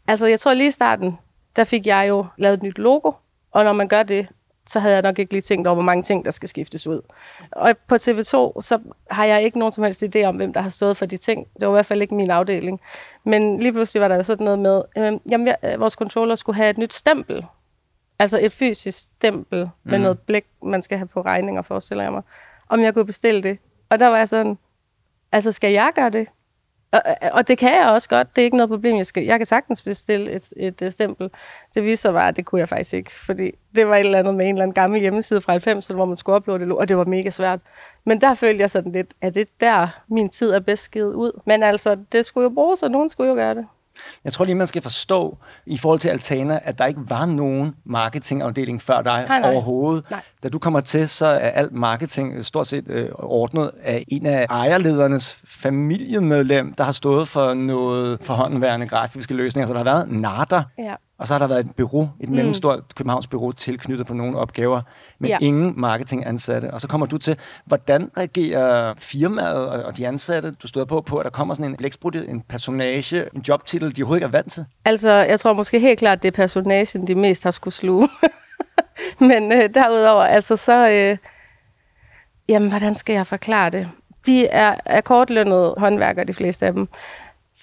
altså, 0.08 0.28
jeg 0.28 0.40
tror 0.40 0.54
lige 0.54 0.68
i 0.68 0.72
starten, 0.72 1.18
der 1.56 1.64
fik 1.64 1.88
jeg 1.88 2.06
jo 2.10 2.26
lavet 2.38 2.54
et 2.54 2.64
nyt 2.64 2.78
logo, 2.78 3.12
og 3.52 3.64
når 3.64 3.74
man 3.74 3.88
gør 3.88 4.04
det, 4.04 4.28
så 4.68 4.80
havde 4.80 4.94
jeg 4.94 5.02
nok 5.02 5.20
ikke 5.20 5.34
lige 5.34 5.42
tænkt 5.42 5.68
over, 5.68 5.76
hvor 5.76 5.84
mange 5.84 6.04
ting, 6.04 6.26
der 6.26 6.32
skal 6.32 6.50
skiftes 6.50 6.88
ud. 6.88 7.02
Og 7.52 7.74
på 7.88 7.96
TV2, 7.96 8.62
så 8.62 8.80
har 9.12 9.26
jeg 9.26 9.44
ikke 9.44 9.60
nogen 9.60 9.72
som 9.72 9.84
helst 9.84 10.04
idé 10.04 10.24
om, 10.24 10.36
hvem 10.36 10.54
der 10.54 10.62
har 10.62 10.70
stået 10.70 10.98
for 10.98 11.06
de 11.06 11.18
ting. 11.18 11.48
Det 11.60 11.68
var 11.68 11.74
i 11.74 11.76
hvert 11.76 11.86
fald 11.86 12.02
ikke 12.02 12.16
min 12.16 12.32
afdeling. 12.32 12.82
Men 13.24 13.60
lige 13.60 13.72
pludselig 13.72 14.02
var 14.02 14.08
der 14.08 14.16
jo 14.16 14.24
sådan 14.24 14.44
noget 14.44 14.60
med, 14.60 14.82
øh, 14.98 15.14
jamen, 15.32 15.48
jeg, 15.48 15.80
vores 15.80 15.94
controller 15.94 16.36
skulle 16.36 16.56
have 16.56 16.70
et 16.70 16.78
nyt 16.78 16.94
stempel. 16.94 17.46
Altså 18.20 18.40
et 18.42 18.52
fysisk 18.52 19.00
stempel 19.00 19.64
mm. 19.64 19.92
med 19.92 20.00
noget 20.00 20.20
blæk, 20.20 20.46
man 20.64 20.82
skal 20.82 20.98
have 20.98 21.08
på 21.08 21.22
regninger, 21.22 21.62
forestiller 21.62 22.04
jeg 22.04 22.12
mig. 22.12 22.22
Om 22.70 22.82
jeg 22.82 22.94
kunne 22.94 23.06
bestille 23.06 23.44
det. 23.44 23.58
Og 23.90 24.00
der 24.00 24.08
var 24.08 24.18
jeg 24.18 24.30
sådan, 24.30 24.58
altså 25.32 25.52
skal 25.52 25.72
jeg 25.72 25.92
gøre 25.96 26.10
det? 26.10 26.28
Og, 26.96 27.02
og 27.32 27.48
det 27.48 27.58
kan 27.58 27.74
jeg 27.74 27.90
også 27.90 28.10
godt. 28.10 28.36
Det 28.36 28.42
er 28.42 28.46
ikke 28.46 28.58
noget 28.58 28.70
problem. 28.70 28.98
Jeg, 28.98 29.06
skal, 29.06 29.24
jeg 29.24 29.40
kan 29.40 29.46
sagtens 29.46 29.82
bestille 29.82 30.32
et, 30.32 30.54
et, 30.58 30.82
et 30.82 30.94
stempel. 30.94 31.30
Det 31.74 31.84
viser 31.84 32.02
sig 32.02 32.14
bare, 32.14 32.28
at 32.28 32.36
det 32.36 32.46
kunne 32.46 32.60
jeg 32.60 32.70
faktisk 32.70 32.94
ikke. 32.94 33.12
Fordi 33.12 33.52
det 33.76 33.88
var 33.88 33.96
et 33.96 34.00
eller 34.00 34.20
andet 34.20 34.36
med 34.36 34.46
en 34.46 34.56
eller 34.56 34.64
anden 34.64 34.74
gammel 34.74 35.02
hjemmeside 35.02 35.42
fra 35.42 35.58
90'erne, 35.58 35.96
hvor 35.96 36.06
man 36.06 36.16
skulle 36.16 36.36
uploade 36.36 36.66
det, 36.66 36.74
og 36.74 36.90
det 36.90 36.98
var 36.98 37.06
mega 37.06 37.30
svært. 37.30 37.60
Men 38.06 38.22
der 38.22 38.34
følte 38.34 38.62
jeg 38.62 38.70
sådan 38.70 38.92
lidt, 38.92 39.14
at 39.22 39.36
det 39.36 39.48
der 39.60 39.88
min 40.08 40.30
tid 40.30 40.52
er 40.52 40.60
bedst 40.60 40.92
givet 40.92 41.14
ud. 41.14 41.42
Men 41.46 41.64
altså, 41.64 41.98
det 42.12 42.26
skulle 42.26 42.44
jo 42.44 42.50
bruges, 42.50 42.84
og 42.84 42.92
nogen 42.92 43.10
skulle 43.10 43.30
jo 43.30 43.36
gøre 43.36 43.56
det. 43.56 43.68
Jeg 44.24 44.34
tror 44.34 44.46
lige, 44.46 44.56
man 44.56 44.68
skal 44.68 44.82
forstå 44.82 45.38
i 45.66 45.78
forhold 45.78 46.00
til 46.00 46.10
Altana, 46.10 46.60
at 46.64 46.78
der 46.78 46.86
ikke 46.86 47.02
var 47.10 47.26
nogen 47.26 47.76
marketingafdeling 47.86 48.82
før 48.82 49.02
dig 49.02 49.26
Nej, 49.28 49.40
nej. 49.40 49.52
overhovedet. 49.52 50.04
Nej. 50.12 50.22
Da 50.44 50.50
du 50.50 50.60
kommer 50.60 50.80
til, 50.80 51.10
så 51.10 51.26
er 51.26 51.50
alt 51.50 51.72
marketing 51.74 52.46
stort 52.46 52.68
set 52.68 52.90
øh, 52.90 53.10
ordnet 53.14 53.72
af 53.84 54.06
en 54.08 54.26
af 54.26 54.46
ejerledernes 54.50 55.38
familiemedlem, 55.48 56.74
der 56.74 56.84
har 56.84 56.92
stået 56.92 57.28
for 57.28 57.54
noget 57.54 58.18
forhåndenværende 58.22 58.88
grafiske 58.88 59.34
løsninger. 59.34 59.68
Så 59.68 59.74
der 59.74 59.80
har 59.80 59.84
været 59.86 60.12
Narder, 60.12 60.64
Ja. 60.78 60.94
Og 61.18 61.28
så 61.28 61.34
har 61.34 61.40
der 61.40 61.48
været 61.48 61.66
et 61.66 61.76
bureau, 61.76 62.10
et 62.20 62.30
mm. 62.30 62.36
mellemstort 62.36 62.96
Københavns 62.96 63.28
bureau 63.28 63.52
tilknyttet 63.52 64.08
på 64.08 64.14
nogle 64.14 64.38
opgaver, 64.38 64.82
men 65.20 65.30
ja. 65.30 65.38
Ingen 65.42 65.74
marketingansatte. 65.78 66.74
Og 66.74 66.82
så 66.82 66.88
kommer 66.88 67.08
du 67.08 67.18
til, 67.18 67.38
hvordan 67.66 68.12
reagerer 68.18 68.94
firmaet 68.98 69.70
og, 69.70 69.84
og 69.84 69.98
de 69.98 70.08
ansatte, 70.08 70.52
du 70.52 70.68
stod 70.68 70.86
på, 70.86 71.02
på, 71.02 71.18
at 71.18 71.24
der 71.24 71.30
kommer 71.30 71.54
sådan 71.54 71.72
en 71.72 71.78
blæksprutte, 71.78 72.26
en 72.28 72.42
personage, 72.42 73.36
en 73.36 73.42
jobtitel, 73.48 73.96
de 73.96 74.02
overhovedet 74.02 74.20
ikke 74.20 74.38
er 74.38 74.40
vant 74.40 74.52
til? 74.52 74.66
Altså, 74.86 75.12
jeg 75.12 75.40
tror 75.40 75.54
måske 75.54 75.80
helt 75.80 76.00
klart, 76.00 76.24
det 76.24 76.28
er 76.28 76.32
personagen, 76.32 77.08
de 77.08 77.16
mest 77.16 77.44
har 77.44 77.52
skulle 77.52 77.74
sluge. 77.74 78.10
Men 79.30 79.52
øh, 79.52 79.70
derudover, 79.74 80.24
altså 80.24 80.56
så... 80.56 80.90
Øh, 80.90 81.18
jamen, 82.50 82.70
hvordan 82.70 82.96
skal 82.96 83.14
jeg 83.14 83.28
forklare 83.28 83.70
det? 83.70 83.90
De 84.26 84.48
er 84.48 84.76
akkordlønnede 84.86 85.76
håndværkere, 85.78 86.26
de 86.26 86.34
fleste 86.34 86.66
af 86.66 86.74
dem. 86.74 86.88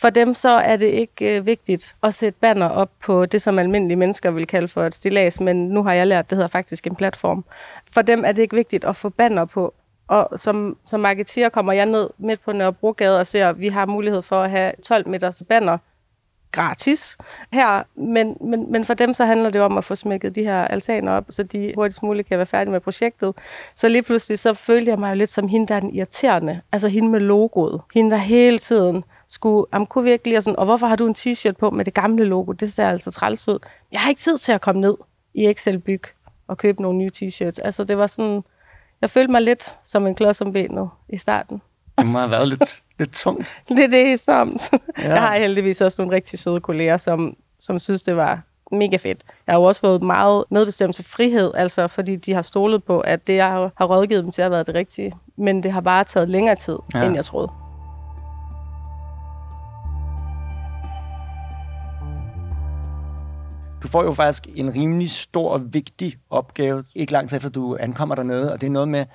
For 0.03 0.11
dem 0.11 0.35
så 0.35 0.49
er 0.49 0.77
det 0.77 0.87
ikke 0.87 1.37
øh, 1.37 1.47
vigtigt 1.47 1.97
at 2.03 2.15
sætte 2.15 2.39
banner 2.41 2.69
op 2.69 2.91
på 3.03 3.27
det, 3.27 3.43
som 3.43 3.59
almindelige 3.59 3.97
mennesker 3.97 4.31
vil 4.31 4.47
kalde 4.47 4.69
for 4.69 4.85
et 4.85 4.95
stilas, 4.95 5.41
men 5.41 5.69
nu 5.69 5.83
har 5.83 5.93
jeg 5.93 6.07
lært, 6.07 6.31
det 6.31 6.37
hedder 6.37 6.49
faktisk 6.49 6.87
en 6.87 6.97
platform. 6.97 7.45
For 7.93 8.03
dem 8.03 8.25
er 8.25 8.33
det 8.33 8.43
ikke 8.43 8.57
vigtigt 8.57 8.85
at 8.85 8.97
få 8.97 9.09
banner 9.09 9.45
på. 9.45 9.75
Og 10.09 10.29
som, 10.37 10.77
som 10.87 11.01
marketeer 11.01 11.49
kommer 11.49 11.73
jeg 11.73 11.87
ned 11.87 12.11
midt 12.19 12.45
på 12.45 12.53
Nørrebrogade 12.53 13.21
og 13.21 13.27
ser, 13.27 13.49
at 13.49 13.61
vi 13.61 13.69
har 13.69 13.87
mulighed 13.87 14.23
for 14.23 14.43
at 14.43 14.51
have 14.51 14.73
12 14.83 15.09
meters 15.09 15.43
banner 15.49 15.79
gratis 16.53 17.19
her, 17.53 17.83
men, 17.95 18.37
men, 18.41 18.73
men 18.73 18.85
for 18.85 18.95
dem 18.95 19.15
så 19.15 19.25
handler 19.25 19.51
det 19.51 19.61
om 19.61 19.79
at 19.79 19.85
få 19.85 19.95
smækket 19.95 20.35
de 20.35 20.43
her 20.43 20.65
altaner 20.65 21.13
op, 21.13 21.25
så 21.31 21.43
de 21.43 21.73
hurtigst 21.75 22.03
muligt 22.03 22.29
kan 22.29 22.39
være 22.39 22.47
færdige 22.47 22.73
med 22.73 22.81
projektet. 22.81 23.35
Så 23.77 23.89
lige 23.89 24.03
pludselig 24.03 24.39
så 24.39 24.55
følte 24.55 24.91
jeg 24.91 24.99
mig 24.99 25.11
jo 25.11 25.15
lidt 25.15 25.31
som 25.31 25.49
hende, 25.49 25.67
der 25.67 25.75
er 25.75 25.81
den 25.81 25.95
irriterende, 25.95 26.61
altså 26.73 26.89
hende 26.89 27.09
med 27.09 27.21
logoet. 27.21 27.81
Hende, 27.95 28.11
der 28.11 28.17
hele 28.17 28.59
tiden 28.59 29.05
skulle, 29.33 29.67
jamen, 29.73 29.87
kunne 29.87 30.05
vi 30.05 30.11
ikke 30.11 30.25
lige, 30.25 30.37
og 30.37 30.43
sådan, 30.43 30.59
og 30.59 30.65
hvorfor 30.65 30.87
har 30.87 30.97
du 30.97 31.07
en 31.07 31.15
t-shirt 31.19 31.53
på 31.53 31.71
med 31.71 31.85
det 31.85 31.95
gamle 31.95 32.25
logo? 32.25 32.53
Det 32.53 32.73
ser 32.73 32.89
altså 32.89 33.11
træls 33.11 33.49
ud. 33.49 33.59
Jeg 33.93 34.01
har 34.01 34.09
ikke 34.09 34.21
tid 34.21 34.39
til 34.39 34.53
at 34.53 34.61
komme 34.61 34.81
ned 34.81 34.97
i 35.35 35.47
Excel 35.47 35.79
Byg 35.79 36.03
og 36.49 36.59
købe 36.59 36.83
nogle 36.83 36.99
nye 36.99 37.11
t-shirts. 37.17 37.63
Altså 37.65 37.85
det 37.85 37.99
var 37.99 38.07
sådan, 38.07 38.45
jeg 39.01 39.11
følte 39.11 39.33
mig 39.33 39.43
lidt 39.43 39.77
som 39.85 40.07
en 40.07 40.15
klods 40.15 40.41
om 40.41 40.53
benet 40.53 40.89
i 41.09 41.19
starten. 41.19 41.63
Det 41.99 42.07
må 42.07 42.19
have 42.19 42.31
været 42.31 42.49
lidt, 42.49 42.83
lidt 42.99 43.13
tungt. 43.13 43.61
Lidt 43.69 43.95
ensomt. 43.95 44.71
Ja. 44.99 45.09
Jeg 45.09 45.21
har 45.23 45.37
heldigvis 45.37 45.81
også 45.81 46.03
nogle 46.03 46.17
rigtig 46.17 46.39
søde 46.39 46.61
kolleger, 46.61 46.97
som, 46.97 47.37
som 47.59 47.79
synes, 47.79 48.03
det 48.03 48.17
var 48.17 48.41
mega 48.73 48.97
fedt. 48.97 49.25
Jeg 49.47 49.53
har 49.53 49.61
jo 49.61 49.65
også 49.65 49.81
fået 49.81 50.03
meget 50.03 50.45
medbestemmelse 50.51 51.03
frihed, 51.03 51.51
altså 51.55 51.89
fordi 51.89 52.17
de 52.17 52.33
har 52.33 52.43
stolet 52.43 52.85
på, 52.85 53.01
at 53.01 53.27
det, 53.27 53.37
jeg 53.37 53.71
har 53.79 53.85
rådgivet 53.87 54.25
dem 54.25 54.31
til, 54.31 54.43
har 54.43 54.49
været 54.49 54.67
det 54.67 54.75
rigtige. 54.75 55.15
Men 55.37 55.63
det 55.63 55.73
har 55.73 55.81
bare 55.81 56.05
taget 56.05 56.29
længere 56.29 56.57
tid, 56.57 56.79
ja. 56.95 57.05
end 57.05 57.15
jeg 57.15 57.25
troede. 57.25 57.62
Du 63.83 63.89
får 63.89 64.05
jo 64.05 64.13
faktisk 64.13 64.49
en 64.55 64.75
rimelig 64.75 65.11
stor 65.11 65.51
og 65.51 65.75
vigtig 65.75 66.17
opgave, 66.31 66.85
ikke 66.95 67.13
lang 67.13 67.29
tid 67.29 67.37
efter 67.37 67.51
du 67.51 67.77
ankommer 67.81 68.15
dernede, 68.15 68.53
og 68.53 68.61
det 68.61 68.67
er 68.67 68.71
noget 68.71 68.89
med, 68.89 69.07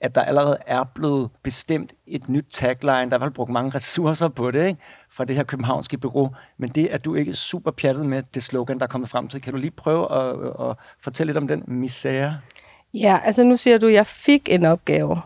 at 0.00 0.14
der 0.14 0.20
allerede 0.20 0.58
er 0.66 0.84
blevet 0.94 1.30
bestemt 1.42 1.92
et 2.06 2.28
nyt 2.28 2.44
tagline. 2.50 2.92
Der 2.92 3.00
er 3.00 3.04
i 3.04 3.08
hvert 3.08 3.20
fald 3.20 3.32
brugt 3.32 3.50
mange 3.50 3.70
ressourcer 3.70 4.28
på 4.28 4.50
det, 4.50 4.66
ikke? 4.66 4.80
fra 5.10 5.24
det 5.24 5.36
her 5.36 5.42
københavnske 5.42 5.98
bureau. 5.98 6.30
Men 6.58 6.68
det 6.68 6.94
er 6.94 6.98
du 6.98 7.14
ikke 7.14 7.32
super 7.32 7.70
pjattet 7.70 8.06
med, 8.06 8.22
det 8.34 8.42
slogan, 8.42 8.78
der 8.78 8.84
er 8.84 8.88
kommet 8.88 9.10
frem 9.10 9.28
til. 9.28 9.42
Kan 9.42 9.52
du 9.52 9.58
lige 9.58 9.70
prøve 9.70 10.12
at, 10.12 10.70
at 10.70 10.76
fortælle 11.02 11.28
lidt 11.28 11.38
om 11.38 11.48
den 11.48 11.62
misære? 11.66 12.38
Ja, 12.94 13.18
altså 13.24 13.44
nu 13.44 13.56
siger 13.56 13.78
du, 13.78 13.86
at 13.86 13.92
jeg 13.92 14.06
fik 14.06 14.48
en 14.48 14.64
opgave. 14.64 15.20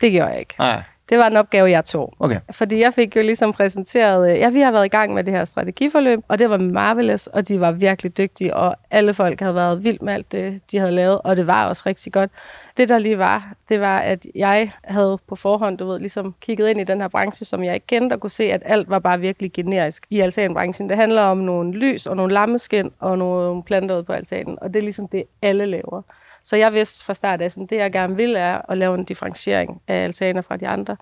Det 0.00 0.12
gjorde 0.12 0.30
jeg 0.30 0.40
ikke. 0.40 0.54
Nej, 0.58 0.82
Det 1.08 1.18
var 1.18 1.26
en 1.26 1.36
opgave, 1.36 1.70
jeg 1.70 1.84
tog. 1.84 2.14
okay. 2.18 2.40
Fordi 2.50 2.80
jeg 2.80 2.94
fik 2.94 3.16
jo 3.16 3.22
ligesom 3.22 3.52
præsenteret, 3.52 4.30
øh, 4.30 4.38
ja, 4.38 4.50
vi 4.50 4.60
har 4.60 4.72
været 4.72 4.84
i 4.84 4.88
gang 4.88 5.14
med 5.14 5.24
det 5.24 5.34
her 5.34 5.44
strategiforløb, 5.44 6.20
og 6.28 6.38
det 6.38 6.50
var 6.50 6.58
Marvelous, 6.58 7.26
og 7.26 7.48
de 7.48 7.60
var 7.60 7.70
virkelig 7.70 8.18
dygtige, 8.18 8.56
og 8.56 8.76
alle 8.90 9.14
folk 9.14 9.40
havde 9.40 9.54
været 9.54 9.84
vildt 9.84 10.02
med 10.02 10.14
alt 10.14 10.32
det, 10.32 10.60
de 10.70 10.78
havde 10.78 10.92
lavet, 10.92 11.20
og 11.24 11.36
det 11.36 11.46
var 11.46 11.68
også 11.68 11.82
rigtig 11.86 12.12
godt. 12.12 12.30
Det 12.76 12.88
der 12.88 12.98
lige 12.98 13.18
var, 13.18 13.52
det 13.68 13.80
var, 13.80 13.98
at 13.98 14.26
jeg 14.34 14.70
havde 14.84 15.18
på 15.28 15.36
forhånd, 15.36 15.78
du 15.78 15.86
ved, 15.86 15.98
ligesom 15.98 16.34
kigget 16.40 16.68
ind 16.68 16.80
i 16.80 16.84
den 16.84 17.00
her 17.00 17.08
branche, 17.08 17.44
som 17.46 17.64
jeg 17.64 17.74
ikke 17.74 17.86
kendte, 17.86 18.14
og 18.14 18.20
kunne 18.20 18.30
se, 18.30 18.44
at 18.44 18.62
alt 18.64 18.90
var 18.90 18.98
bare 18.98 19.20
virkelig 19.20 19.52
generisk 19.52 20.06
i 20.10 20.20
altanbranchen. 20.20 20.88
Det 20.88 20.96
handler 20.96 21.22
om 21.22 21.38
nogle 21.38 21.72
lys 21.72 22.06
og 22.06 22.16
nogle 22.16 22.34
lammeskin 22.34 22.90
og 23.00 23.18
nogle 23.18 23.62
planter 23.62 23.98
ud 23.98 24.02
på 24.02 24.12
altanen, 24.12 24.58
og 24.60 24.74
det 24.74 24.78
er 24.78 24.82
ligesom 24.82 25.08
det, 25.08 25.24
alle 25.42 25.66
laver. 25.66 26.02
Så 26.44 26.56
jeg 26.56 26.72
vidste 26.72 27.04
fra 27.04 27.14
start 27.14 27.40
af, 27.40 27.44
at 27.44 27.70
det 27.70 27.76
jeg 27.76 27.92
gerne 27.92 28.16
vil, 28.16 28.34
er 28.36 28.70
at 28.70 28.78
lave 28.78 28.94
en 28.94 29.04
differentiering 29.04 29.82
af 29.88 30.04
altaner 30.04 30.42
fra 30.42 30.56
de 30.56 30.68
andre. 30.68 30.96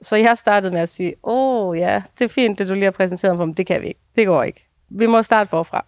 Så 0.00 0.16
jeg 0.16 0.36
startede 0.36 0.72
med 0.72 0.80
at 0.80 0.88
sige, 0.88 1.14
åh 1.22 1.68
oh, 1.68 1.78
ja, 1.78 2.02
det 2.18 2.24
er 2.24 2.28
fint, 2.28 2.58
det 2.58 2.68
du 2.68 2.74
lige 2.74 2.84
har 2.84 2.90
præsenteret 2.90 3.36
for 3.36 3.44
mig, 3.44 3.56
det 3.56 3.66
kan 3.66 3.82
vi 3.82 3.86
ikke. 3.86 4.00
Det 4.16 4.26
går 4.26 4.42
ikke. 4.42 4.66
Vi 4.88 5.06
må 5.06 5.22
starte 5.22 5.50
forfra. 5.50 5.84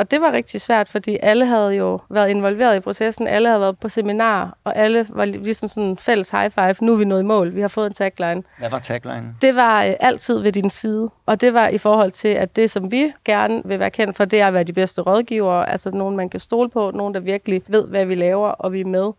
Og 0.00 0.10
det 0.10 0.20
var 0.20 0.32
rigtig 0.32 0.60
svært, 0.60 0.88
fordi 0.88 1.18
alle 1.22 1.46
havde 1.46 1.70
jo 1.70 2.00
været 2.10 2.28
involveret 2.28 2.76
i 2.76 2.80
processen, 2.80 3.26
alle 3.26 3.48
havde 3.48 3.60
været 3.60 3.78
på 3.78 3.88
seminar, 3.88 4.58
og 4.64 4.76
alle 4.76 5.06
var 5.08 5.24
li- 5.24 5.42
ligesom 5.42 5.68
sådan 5.68 5.88
en 5.88 5.96
fælles 5.96 6.30
high 6.30 6.50
five, 6.50 6.74
nu 6.80 6.92
er 6.92 6.96
vi 6.96 7.04
nået 7.04 7.20
i 7.20 7.24
mål, 7.24 7.54
vi 7.54 7.60
har 7.60 7.68
fået 7.68 7.86
en 7.86 7.92
tagline. 7.92 8.42
Hvad 8.58 8.70
var 8.70 8.78
tagline? 8.78 9.34
Det 9.42 9.56
var 9.56 9.84
øh, 9.84 9.92
altid 10.00 10.38
ved 10.38 10.52
din 10.52 10.70
side, 10.70 11.10
og 11.26 11.40
det 11.40 11.54
var 11.54 11.68
i 11.68 11.78
forhold 11.78 12.10
til, 12.10 12.28
at 12.28 12.56
det, 12.56 12.70
som 12.70 12.90
vi 12.90 13.12
gerne 13.24 13.62
vil 13.64 13.78
være 13.78 13.90
kendt 13.90 14.16
for, 14.16 14.24
det 14.24 14.40
er 14.40 14.46
at 14.46 14.54
være 14.54 14.64
de 14.64 14.72
bedste 14.72 15.02
rådgivere, 15.02 15.70
altså 15.70 15.90
nogen, 15.90 16.16
man 16.16 16.28
kan 16.28 16.40
stole 16.40 16.70
på, 16.70 16.90
nogen, 16.94 17.14
der 17.14 17.20
virkelig 17.20 17.62
ved, 17.66 17.86
hvad 17.86 18.04
vi 18.04 18.14
laver, 18.14 18.48
og 18.48 18.72
vi 18.72 18.80
er 18.80 18.84
med 18.84 19.10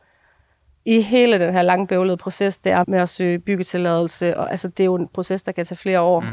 i 0.86 1.02
hele 1.02 1.40
den 1.40 1.54
her 1.54 1.62
lange 1.62 1.88
bøvlede 1.88 2.18
proces, 2.18 2.60
der 2.60 2.84
med 2.88 3.00
at 3.00 3.10
søge 3.10 3.40
byggetilladelse, 3.40 4.38
og 4.38 4.52
altså, 4.52 4.68
det 4.68 4.80
er 4.80 4.86
jo 4.86 4.96
en 4.96 5.08
proces, 5.08 5.44
der 5.44 5.52
kan 5.52 5.66
tage 5.66 5.78
flere 5.78 6.02
år. 6.02 6.20
Mm. 6.20 6.28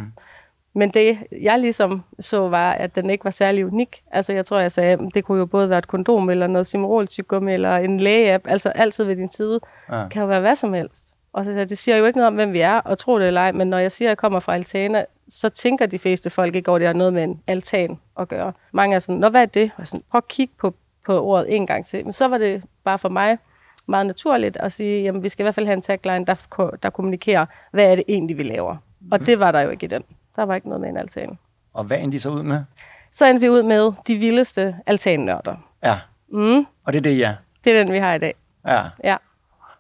Men 0.79 0.91
det, 0.91 1.19
jeg 1.43 1.59
ligesom 1.59 2.03
så, 2.21 2.49
var, 2.49 2.73
at 2.73 2.95
den 2.95 3.11
ikke 3.11 3.25
var 3.25 3.31
særlig 3.31 3.67
unik. 3.67 4.03
Altså, 4.11 4.33
jeg 4.33 4.47
tror, 4.47 4.59
jeg 4.59 4.73
sagde, 4.73 4.93
at 4.93 5.01
det 5.15 5.25
kunne 5.25 5.39
jo 5.39 5.47
både 5.47 5.71
være 5.71 5.79
et 5.79 5.87
kondom, 5.87 6.31
eller 6.31 6.47
noget 6.47 6.67
simrol 6.67 7.07
eller 7.49 7.77
en 7.77 8.01
lægeapp, 8.01 8.45
altså 8.49 8.69
altid 8.69 9.05
ved 9.05 9.17
din 9.17 9.31
side. 9.31 9.61
Ja. 9.93 10.09
Kan 10.09 10.23
jo 10.23 10.29
være 10.29 10.41
hvad 10.41 10.55
som 10.55 10.73
helst. 10.73 11.15
Og 11.33 11.45
så, 11.45 11.53
det 11.53 11.79
siger 11.79 11.97
jo 11.97 12.05
ikke 12.05 12.17
noget 12.17 12.27
om, 12.27 12.35
hvem 12.35 12.53
vi 12.53 12.61
er, 12.61 12.79
og 12.79 12.99
tro 12.99 13.19
det 13.19 13.27
eller 13.27 13.41
ej, 13.41 13.53
men 13.53 13.69
når 13.69 13.79
jeg 13.79 13.93
siger, 13.93 14.09
at 14.09 14.11
jeg 14.11 14.19
kommer 14.19 14.41
fra 14.41 14.55
Altana, 14.55 15.05
så 15.29 15.49
tænker 15.49 15.87
de 15.87 15.99
fleste 15.99 16.31
folk 16.31 16.57
ikke 16.57 16.69
over, 16.69 16.77
at 16.77 16.81
det 16.81 16.87
har 16.87 16.95
noget 16.95 17.13
med 17.13 17.25
en 17.25 17.41
altan 17.47 17.99
at 18.21 18.29
gøre. 18.29 18.53
Mange 18.73 18.95
er 18.97 18.99
sådan, 18.99 19.21
Nå, 19.21 19.29
hvad 19.29 19.43
er 19.43 19.47
det? 19.47 19.71
Og 19.77 19.87
sådan, 19.87 20.05
Prøv 20.11 20.19
at 20.19 20.29
kigge 20.29 20.55
på, 20.59 20.75
på 21.07 21.23
ordet 21.23 21.57
en 21.57 21.67
gang 21.67 21.87
til. 21.87 22.05
Men 22.05 22.13
så 22.13 22.29
var 22.29 22.39
det 22.39 22.63
bare 22.85 22.99
for 22.99 23.09
mig 23.09 23.39
meget 23.87 24.07
naturligt 24.07 24.57
at 24.57 24.73
sige, 24.73 25.03
jamen 25.03 25.23
vi 25.23 25.29
skal 25.29 25.43
i 25.43 25.45
hvert 25.45 25.55
fald 25.55 25.67
have 25.67 25.77
en 25.77 25.83
tagline, 25.83 26.27
der, 26.27 26.77
der 26.83 26.91
kommunikerer, 26.91 27.47
hvad 27.71 27.93
er 27.93 27.97
det 27.97 28.05
egentlig, 28.09 28.39
vi 28.39 28.43
laver. 28.43 28.77
Og 29.11 29.27
det 29.27 29.39
var 29.39 29.53
der 29.53 29.61
jo 29.61 29.71
ikke 29.71 29.85
i 29.85 29.89
den. 29.89 30.03
Der 30.39 30.45
var 30.45 30.55
ikke 30.55 30.69
noget 30.69 30.81
med 30.81 30.89
en 30.89 30.97
altan. 30.97 31.39
Og 31.75 31.85
hvad 31.85 31.99
endte 31.99 32.17
de 32.17 32.21
så 32.23 32.31
ud 32.31 32.43
med? 32.43 32.65
Så 33.13 33.27
endte 33.27 33.41
vi 33.41 33.49
ud 33.49 33.63
med 33.63 33.93
de 34.07 34.17
vildeste 34.17 34.77
altannørder. 34.87 35.57
Ja, 35.83 35.99
Mm, 36.29 36.67
og 36.85 36.93
det 36.93 36.97
er 36.97 37.03
det, 37.03 37.19
ja. 37.19 37.35
det 37.65 37.77
er 37.77 37.83
den, 37.85 37.93
vi 37.93 37.99
har 37.99 38.15
i 38.15 38.19
dag. 38.19 38.35
ja. 38.67 38.85
Ja. 39.05 39.17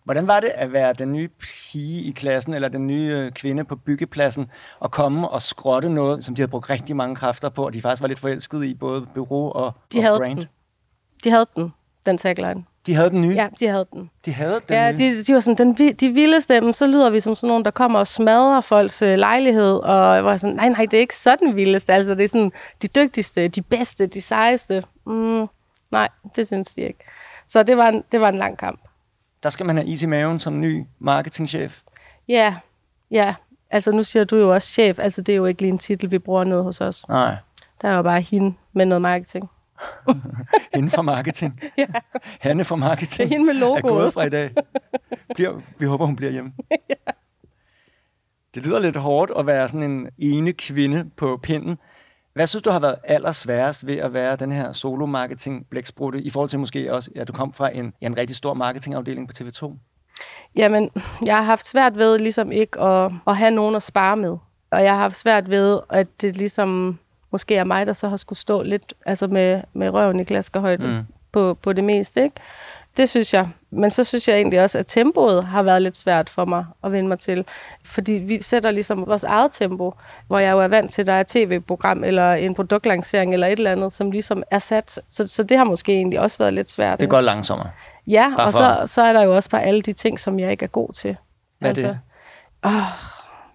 Hvordan 0.04 0.26
var 0.26 0.40
det 0.40 0.48
at 0.48 0.72
være 0.72 0.92
den 0.92 1.12
nye 1.12 1.28
pige 1.28 2.02
i 2.02 2.10
klassen, 2.10 2.54
eller 2.54 2.68
den 2.68 2.86
nye 2.86 3.12
øh, 3.16 3.32
kvinde 3.32 3.64
på 3.64 3.76
byggepladsen, 3.76 4.50
og 4.80 4.90
komme 4.90 5.28
og 5.28 5.42
skrotte 5.42 5.88
noget, 5.88 6.24
som 6.24 6.34
de 6.34 6.42
havde 6.42 6.50
brugt 6.50 6.70
rigtig 6.70 6.96
mange 6.96 7.16
kræfter 7.16 7.48
på, 7.48 7.64
og 7.66 7.72
de 7.74 7.80
faktisk 7.82 8.02
var 8.02 8.08
lidt 8.08 8.18
forelskede 8.18 8.68
i, 8.68 8.74
både 8.74 9.06
bureau 9.14 9.50
og, 9.52 9.72
De 9.92 9.98
og 9.98 10.04
havde 10.04 10.18
brand? 10.18 10.38
den. 10.38 10.46
De 11.24 11.30
havde 11.30 11.46
den, 11.56 11.72
den 12.06 12.18
tagline. 12.18 12.64
De 12.88 12.94
havde 12.94 13.10
den 13.10 13.20
nye? 13.20 13.34
Ja, 13.34 13.48
de 13.60 13.66
havde 13.68 13.86
den. 13.92 14.10
De 14.24 14.32
havde 14.32 14.54
den 14.68 14.74
Ja, 14.76 14.92
nye? 14.92 14.98
de, 14.98 15.24
de 15.24 15.34
var 15.34 15.40
sådan, 15.40 15.74
den, 15.76 15.94
de 15.94 16.08
vildeste, 16.08 16.60
men 16.60 16.72
så 16.72 16.86
lyder 16.86 17.10
vi 17.10 17.20
som 17.20 17.34
sådan 17.34 17.48
nogen, 17.48 17.64
der 17.64 17.70
kommer 17.70 17.98
og 17.98 18.06
smadrer 18.06 18.60
folks 18.60 19.02
øh, 19.02 19.18
lejlighed, 19.18 19.72
og 19.76 20.14
jeg 20.16 20.24
var 20.24 20.36
sådan, 20.36 20.56
nej, 20.56 20.68
nej, 20.68 20.84
det 20.90 20.94
er 20.96 21.00
ikke 21.00 21.16
sådan 21.16 21.56
vildeste, 21.56 21.92
altså 21.92 22.14
det 22.14 22.24
er 22.24 22.28
sådan 22.28 22.52
de 22.82 22.88
dygtigste, 22.88 23.48
de 23.48 23.62
bedste, 23.62 24.06
de 24.06 24.20
sejeste. 24.22 24.84
Mm, 25.06 25.46
nej, 25.90 26.08
det 26.36 26.46
synes 26.46 26.68
de 26.68 26.80
ikke. 26.80 26.98
Så 27.48 27.62
det 27.62 27.76
var 27.76 27.88
en, 27.88 28.04
det 28.12 28.20
var 28.20 28.28
en 28.28 28.38
lang 28.38 28.58
kamp. 28.58 28.80
Der 29.42 29.50
skal 29.50 29.66
man 29.66 29.76
have 29.76 29.88
is 29.88 30.02
i 30.02 30.06
maven 30.06 30.38
som 30.38 30.60
ny 30.60 30.84
marketingchef. 30.98 31.80
Ja, 32.28 32.54
ja, 33.10 33.34
altså 33.70 33.92
nu 33.92 34.02
siger 34.02 34.24
du 34.24 34.36
jo 34.36 34.52
også 34.54 34.68
chef, 34.68 34.98
altså 34.98 35.22
det 35.22 35.32
er 35.32 35.36
jo 35.36 35.44
ikke 35.46 35.60
lige 35.62 35.72
en 35.72 35.78
titel, 35.78 36.10
vi 36.10 36.18
bruger 36.18 36.44
ned 36.44 36.62
hos 36.62 36.80
os. 36.80 37.08
Nej, 37.08 37.34
Der 37.82 37.88
er 37.88 37.96
jo 37.96 38.02
bare 38.02 38.20
hende 38.20 38.54
med 38.72 38.86
noget 38.86 39.02
marketing. 39.02 39.50
hende 40.74 40.90
fra 40.90 41.02
marketing. 41.02 41.60
Ja. 41.78 41.86
Hanne 42.40 42.64
fra 42.64 42.76
marketing. 42.76 43.30
Det 43.30 43.34
er 43.34 43.38
hende 43.38 43.46
med 43.46 43.54
Er 43.54 43.60
logoet. 43.66 43.82
gået 43.82 44.12
fra 44.12 44.24
i 44.24 44.30
dag. 44.30 44.50
Bliver, 45.34 45.60
vi 45.78 45.86
håber, 45.86 46.06
hun 46.06 46.16
bliver 46.16 46.32
hjemme. 46.32 46.52
Det 48.54 48.66
lyder 48.66 48.78
lidt 48.78 48.96
hårdt 48.96 49.30
at 49.38 49.46
være 49.46 49.68
sådan 49.68 49.90
en 49.90 50.08
ene 50.18 50.52
kvinde 50.52 51.10
på 51.16 51.40
pinden. 51.42 51.78
Hvad 52.34 52.46
synes 52.46 52.62
du 52.62 52.70
har 52.70 52.80
været 52.80 52.96
allersværest 53.04 53.86
ved 53.86 53.96
at 53.96 54.12
være 54.12 54.36
den 54.36 54.52
her 54.52 54.72
solo-marketing 54.72 55.66
blæksprutte, 55.70 56.22
i 56.22 56.30
forhold 56.30 56.50
til 56.50 56.58
måske 56.58 56.94
også, 56.94 57.10
at 57.16 57.28
du 57.28 57.32
kom 57.32 57.52
fra 57.52 57.76
en, 57.76 57.92
ja, 58.02 58.06
en 58.06 58.18
rigtig 58.18 58.36
stor 58.36 58.54
marketingafdeling 58.54 59.28
på 59.28 59.32
TV2? 59.38 59.72
Jamen, 60.56 60.90
jeg 61.26 61.36
har 61.36 61.42
haft 61.42 61.66
svært 61.66 61.96
ved 61.96 62.18
ligesom 62.18 62.52
ikke 62.52 62.80
at, 62.80 63.12
at 63.26 63.36
have 63.36 63.50
nogen 63.50 63.74
at 63.74 63.82
spare 63.82 64.16
med. 64.16 64.36
Og 64.70 64.82
jeg 64.84 64.92
har 64.92 65.00
haft 65.00 65.16
svært 65.16 65.50
ved, 65.50 65.80
at 65.90 66.06
det 66.20 66.36
ligesom 66.36 66.98
måske 67.30 67.56
er 67.56 67.64
mig, 67.64 67.86
der 67.86 67.92
så 67.92 68.08
har 68.08 68.16
skulle 68.16 68.38
stå 68.38 68.62
lidt 68.62 68.94
altså 69.06 69.26
med, 69.26 69.62
med 69.72 69.90
røven 69.90 70.20
i 70.20 70.24
klaskerhøjde 70.24 70.86
mm. 70.86 71.02
på, 71.32 71.54
på 71.54 71.72
det 71.72 71.84
meste. 71.84 72.22
Ikke? 72.22 72.36
Det 72.96 73.08
synes 73.08 73.34
jeg. 73.34 73.48
Men 73.70 73.90
så 73.90 74.04
synes 74.04 74.28
jeg 74.28 74.36
egentlig 74.36 74.62
også, 74.62 74.78
at 74.78 74.86
tempoet 74.86 75.44
har 75.44 75.62
været 75.62 75.82
lidt 75.82 75.96
svært 75.96 76.30
for 76.30 76.44
mig 76.44 76.64
at 76.84 76.92
vende 76.92 77.08
mig 77.08 77.18
til. 77.18 77.44
Fordi 77.84 78.12
vi 78.12 78.42
sætter 78.42 78.70
ligesom 78.70 79.06
vores 79.06 79.24
eget 79.24 79.50
tempo, 79.52 79.94
hvor 80.26 80.38
jeg 80.38 80.52
jo 80.52 80.60
er 80.60 80.68
vant 80.68 80.92
til, 80.92 81.02
at 81.02 81.06
der 81.06 81.12
er 81.12 81.20
et 81.20 81.26
tv-program 81.26 82.04
eller 82.04 82.34
en 82.34 82.54
produktlancering 82.54 83.32
eller 83.32 83.46
et 83.46 83.58
eller 83.58 83.72
andet, 83.72 83.92
som 83.92 84.10
ligesom 84.10 84.42
er 84.50 84.58
sat. 84.58 85.00
Så, 85.06 85.26
så 85.26 85.42
det 85.42 85.56
har 85.56 85.64
måske 85.64 85.92
egentlig 85.92 86.20
også 86.20 86.38
været 86.38 86.54
lidt 86.54 86.70
svært. 86.70 87.00
Det 87.00 87.10
går 87.10 87.20
langsommere. 87.20 87.70
Ja, 88.06 88.32
bare 88.36 88.46
og 88.46 88.52
så, 88.52 88.82
så 88.86 89.02
er 89.02 89.12
der 89.12 89.22
jo 89.22 89.34
også 89.34 89.50
bare 89.50 89.62
alle 89.62 89.82
de 89.82 89.92
ting, 89.92 90.20
som 90.20 90.38
jeg 90.38 90.50
ikke 90.50 90.64
er 90.64 90.68
god 90.68 90.92
til. 90.92 91.16
Hvad 91.58 91.70
er 91.70 91.74
altså, 91.74 91.86
det? 91.86 91.98
Åh, 92.64 92.72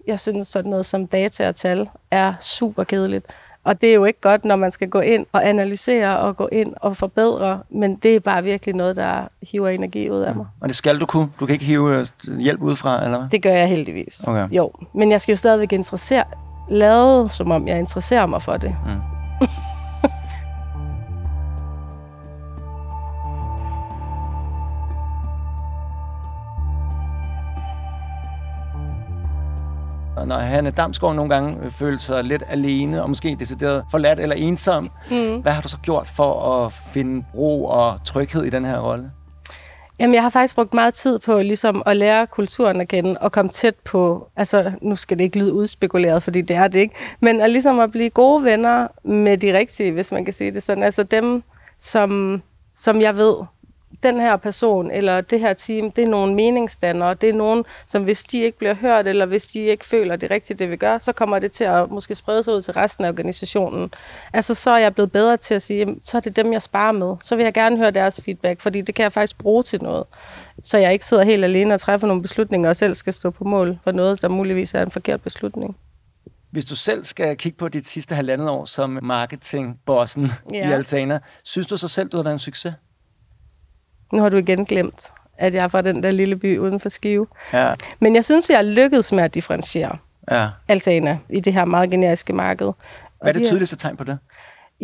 jeg 0.06 0.20
synes 0.20 0.48
sådan 0.48 0.70
noget 0.70 0.86
som 0.86 1.06
data 1.06 1.48
og 1.48 1.56
tal 1.56 1.88
er 2.10 2.34
super 2.40 2.84
kedeligt. 2.84 3.26
Og 3.64 3.80
det 3.80 3.90
er 3.90 3.94
jo 3.94 4.04
ikke 4.04 4.20
godt, 4.20 4.44
når 4.44 4.56
man 4.56 4.70
skal 4.70 4.88
gå 4.88 5.00
ind 5.00 5.26
og 5.32 5.48
analysere 5.48 6.18
og 6.18 6.36
gå 6.36 6.48
ind 6.52 6.74
og 6.76 6.96
forbedre, 6.96 7.60
men 7.70 7.96
det 7.96 8.16
er 8.16 8.20
bare 8.20 8.42
virkelig 8.42 8.74
noget, 8.74 8.96
der 8.96 9.28
hiver 9.42 9.68
energi 9.68 10.10
ud 10.10 10.20
af 10.20 10.34
mig. 10.34 10.46
Og 10.60 10.68
det 10.68 10.76
skal 10.76 11.00
du 11.00 11.06
kunne? 11.06 11.28
Du 11.40 11.46
kan 11.46 11.52
ikke 11.52 11.64
hive 11.64 11.98
øh, 11.98 12.38
hjælp 12.38 12.62
udefra, 12.62 13.04
eller 13.04 13.18
hvad? 13.18 13.28
Det 13.32 13.42
gør 13.42 13.50
jeg 13.50 13.68
heldigvis. 13.68 14.24
Okay. 14.26 14.48
Jo, 14.50 14.72
men 14.94 15.10
jeg 15.10 15.20
skal 15.20 15.32
jo 15.32 15.36
stadigvæk 15.36 15.72
interessere, 15.72 16.24
lade 16.70 17.28
som 17.28 17.50
om 17.50 17.68
jeg 17.68 17.78
interesserer 17.78 18.26
mig 18.26 18.42
for 18.42 18.56
det. 18.56 18.76
Mm. 18.86 19.13
Og 30.16 30.28
når 30.28 30.38
Hanne 30.38 30.70
Damsgaard 30.70 31.16
nogle 31.16 31.34
gange 31.34 31.56
øh, 31.64 31.70
føler 31.70 31.98
sig 31.98 32.24
lidt 32.24 32.42
alene, 32.48 33.02
og 33.02 33.08
måske 33.08 33.36
decideret 33.40 33.84
forladt 33.90 34.20
eller 34.20 34.36
ensom, 34.36 34.86
mm. 35.10 35.36
hvad 35.36 35.52
har 35.52 35.62
du 35.62 35.68
så 35.68 35.78
gjort 35.82 36.06
for 36.06 36.64
at 36.64 36.72
finde 36.72 37.24
ro 37.34 37.64
og 37.64 38.04
tryghed 38.04 38.44
i 38.44 38.50
den 38.50 38.64
her 38.64 38.78
rolle? 38.78 39.10
Jamen, 39.98 40.14
jeg 40.14 40.22
har 40.22 40.30
faktisk 40.30 40.54
brugt 40.54 40.74
meget 40.74 40.94
tid 40.94 41.18
på 41.18 41.38
ligesom 41.38 41.82
at 41.86 41.96
lære 41.96 42.26
kulturen 42.26 42.80
at 42.80 42.88
kende 42.88 43.16
og 43.20 43.32
komme 43.32 43.48
tæt 43.48 43.74
på, 43.74 44.28
altså 44.36 44.72
nu 44.82 44.96
skal 44.96 45.18
det 45.18 45.24
ikke 45.24 45.38
lyde 45.38 45.52
udspekuleret, 45.52 46.22
fordi 46.22 46.40
det 46.40 46.56
er 46.56 46.68
det 46.68 46.78
ikke, 46.78 46.94
men 47.20 47.40
at 47.40 47.50
ligesom 47.50 47.80
at 47.80 47.90
blive 47.90 48.10
gode 48.10 48.44
venner 48.44 48.88
med 49.04 49.38
de 49.38 49.58
rigtige, 49.58 49.92
hvis 49.92 50.12
man 50.12 50.24
kan 50.24 50.34
sige 50.34 50.50
det 50.54 50.62
sådan. 50.62 50.84
Altså 50.84 51.02
dem, 51.02 51.42
som, 51.78 52.42
som 52.72 53.00
jeg 53.00 53.16
ved 53.16 53.34
den 54.02 54.20
her 54.20 54.36
person 54.36 54.90
eller 54.90 55.20
det 55.20 55.40
her 55.40 55.52
team, 55.52 55.90
det 55.90 56.04
er 56.04 56.08
nogle 56.08 56.34
meningsdannere. 56.34 57.14
Det 57.14 57.28
er 57.28 57.32
nogen, 57.32 57.64
som 57.86 58.02
hvis 58.02 58.24
de 58.24 58.40
ikke 58.40 58.58
bliver 58.58 58.74
hørt, 58.74 59.06
eller 59.06 59.26
hvis 59.26 59.46
de 59.46 59.60
ikke 59.60 59.84
føler 59.84 60.16
det 60.16 60.30
rigtigt, 60.30 60.58
det 60.58 60.70
vi 60.70 60.76
gør, 60.76 60.98
så 60.98 61.12
kommer 61.12 61.38
det 61.38 61.52
til 61.52 61.64
at 61.64 61.90
måske 61.90 62.14
sprede 62.14 62.42
sig 62.42 62.54
ud 62.54 62.62
til 62.62 62.72
resten 62.72 63.04
af 63.04 63.08
organisationen. 63.08 63.94
Altså, 64.32 64.54
så 64.54 64.70
er 64.70 64.78
jeg 64.78 64.94
blevet 64.94 65.12
bedre 65.12 65.36
til 65.36 65.54
at 65.54 65.62
sige, 65.62 65.96
så 66.02 66.16
er 66.16 66.20
det 66.20 66.36
dem, 66.36 66.52
jeg 66.52 66.62
sparer 66.62 66.92
med. 66.92 67.16
Så 67.22 67.36
vil 67.36 67.44
jeg 67.44 67.54
gerne 67.54 67.76
høre 67.76 67.90
deres 67.90 68.20
feedback, 68.24 68.60
fordi 68.60 68.80
det 68.80 68.94
kan 68.94 69.02
jeg 69.02 69.12
faktisk 69.12 69.38
bruge 69.38 69.62
til 69.62 69.82
noget. 69.82 70.04
Så 70.62 70.78
jeg 70.78 70.92
ikke 70.92 71.06
sidder 71.06 71.24
helt 71.24 71.44
alene 71.44 71.74
og 71.74 71.80
træffer 71.80 72.06
nogle 72.06 72.22
beslutninger, 72.22 72.68
og 72.68 72.76
selv 72.76 72.94
skal 72.94 73.12
stå 73.12 73.30
på 73.30 73.44
mål 73.44 73.78
for 73.84 73.92
noget, 73.92 74.22
der 74.22 74.28
muligvis 74.28 74.74
er 74.74 74.82
en 74.82 74.90
forkert 74.90 75.22
beslutning. 75.22 75.76
Hvis 76.50 76.64
du 76.64 76.76
selv 76.76 77.04
skal 77.04 77.36
kigge 77.36 77.58
på 77.58 77.68
dit 77.68 77.86
sidste 77.86 78.14
halvandet 78.14 78.50
år 78.50 78.64
som 78.64 78.98
marketingbossen 79.02 80.30
ja. 80.52 80.68
i 80.68 80.72
Altana, 80.72 81.18
synes 81.44 81.66
du 81.66 81.76
så 81.76 81.88
selv, 81.88 82.08
du 82.08 82.16
har 82.16 82.24
været 82.24 82.34
en 82.34 82.38
succes? 82.38 82.74
Nu 84.14 84.22
har 84.22 84.28
du 84.28 84.36
igen 84.36 84.64
glemt, 84.64 85.12
at 85.38 85.54
jeg 85.54 85.64
er 85.64 85.68
fra 85.68 85.82
den 85.82 86.02
der 86.02 86.10
lille 86.10 86.36
by 86.36 86.58
uden 86.58 86.80
for 86.80 86.88
Skive. 86.88 87.26
Ja. 87.52 87.74
Men 88.00 88.14
jeg 88.14 88.24
synes, 88.24 88.50
jeg 88.50 88.64
lykkedes 88.64 89.12
med 89.12 89.24
at 89.24 89.34
differentiere 89.34 89.96
ja. 90.30 90.48
Altana 90.68 91.18
i 91.28 91.40
det 91.40 91.52
her 91.52 91.64
meget 91.64 91.90
generiske 91.90 92.32
marked. 92.32 92.72
Hvad 93.20 93.34
er 93.34 93.38
det 93.38 93.46
tydeligste 93.46 93.76
tegn 93.76 93.96
på 93.96 94.04
det? 94.04 94.18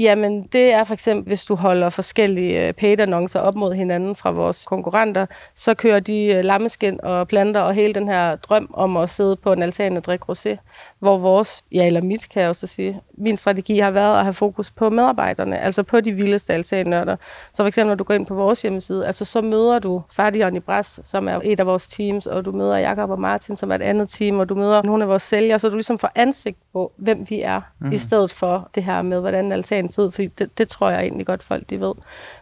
Jamen, 0.01 0.43
det 0.43 0.73
er 0.73 0.85
for 0.85 0.95
eksempel, 0.95 1.27
hvis 1.27 1.45
du 1.45 1.55
holder 1.55 1.89
forskellige 1.89 2.69
øh, 2.69 2.73
paid-annoncer 2.73 3.41
op 3.41 3.55
mod 3.55 3.75
hinanden 3.75 4.17
fra 4.17 4.31
vores 4.31 4.67
konkurrenter, 4.67 5.27
så 5.55 5.75
kører 5.75 6.01
de 6.01 6.35
øh, 6.37 6.45
lammeskin 6.45 7.01
og 7.03 7.29
planter 7.29 7.61
og 7.61 7.75
hele 7.75 7.95
den 7.95 8.09
her 8.09 8.37
drøm 8.37 8.71
om 8.75 8.97
at 8.97 9.11
sidde 9.11 9.37
på 9.37 9.53
en 9.53 9.63
altan 9.63 9.97
og 9.97 10.05
drikke 10.05 10.25
rosé, 10.33 10.57
hvor 10.99 11.19
vores, 11.19 11.65
ja 11.73 11.87
eller 11.87 12.03
mit 12.03 12.29
kan 12.29 12.43
jeg 12.43 12.49
også 12.49 12.67
sige, 12.67 13.01
min 13.19 13.37
strategi 13.37 13.79
har 13.79 13.91
været 13.91 14.19
at 14.19 14.25
have 14.25 14.33
fokus 14.33 14.71
på 14.71 14.91
medarbejderne, 14.91 15.59
altså 15.59 15.83
på 15.83 16.01
de 16.01 16.13
vildeste 16.13 16.53
altannørder. 16.53 17.17
Så 17.53 17.63
for 17.63 17.69
eksempel, 17.69 17.89
når 17.89 17.95
du 17.95 18.05
går 18.05 18.15
ind 18.15 18.27
på 18.27 18.35
vores 18.35 18.63
hjemmeside, 18.63 19.07
altså 19.07 19.25
så 19.25 19.43
møder 19.43 19.79
du 19.79 20.03
Fadion 20.13 20.57
i 20.57 20.61
Bras, 20.61 21.01
som 21.05 21.29
er 21.29 21.41
et 21.45 21.61
af 21.61 21.67
vores 21.67 21.87
teams, 21.87 22.27
og 22.27 22.45
du 22.45 22.53
møder 22.53 22.77
Jakob 22.77 23.11
og 23.11 23.21
Martin, 23.21 23.57
som 23.57 23.71
er 23.71 23.75
et 23.75 23.83
andet 23.83 24.09
team, 24.09 24.39
og 24.39 24.49
du 24.49 24.55
møder 24.55 24.83
nogle 24.83 25.05
af 25.05 25.09
vores 25.09 25.23
sælgere, 25.23 25.59
så 25.59 25.69
du 25.69 25.75
ligesom 25.75 25.99
får 25.99 26.11
ansigt 26.15 26.59
på, 26.73 26.93
hvem 26.97 27.27
vi 27.29 27.41
er, 27.41 27.61
mm. 27.81 27.93
i 27.93 27.99
stedet 27.99 28.31
for 28.31 28.71
det 28.75 28.85
her 28.85 29.03
med, 29.03 29.21
hvordan 29.21 29.53
altan 29.53 29.90
ud, 29.99 30.11
fordi 30.13 30.27
det, 30.27 30.59
det 30.59 30.69
tror 30.69 30.91
jeg 30.91 31.01
egentlig 31.03 31.27
godt, 31.27 31.43
folk 31.43 31.71
de 31.71 31.81
ved. 31.81 31.93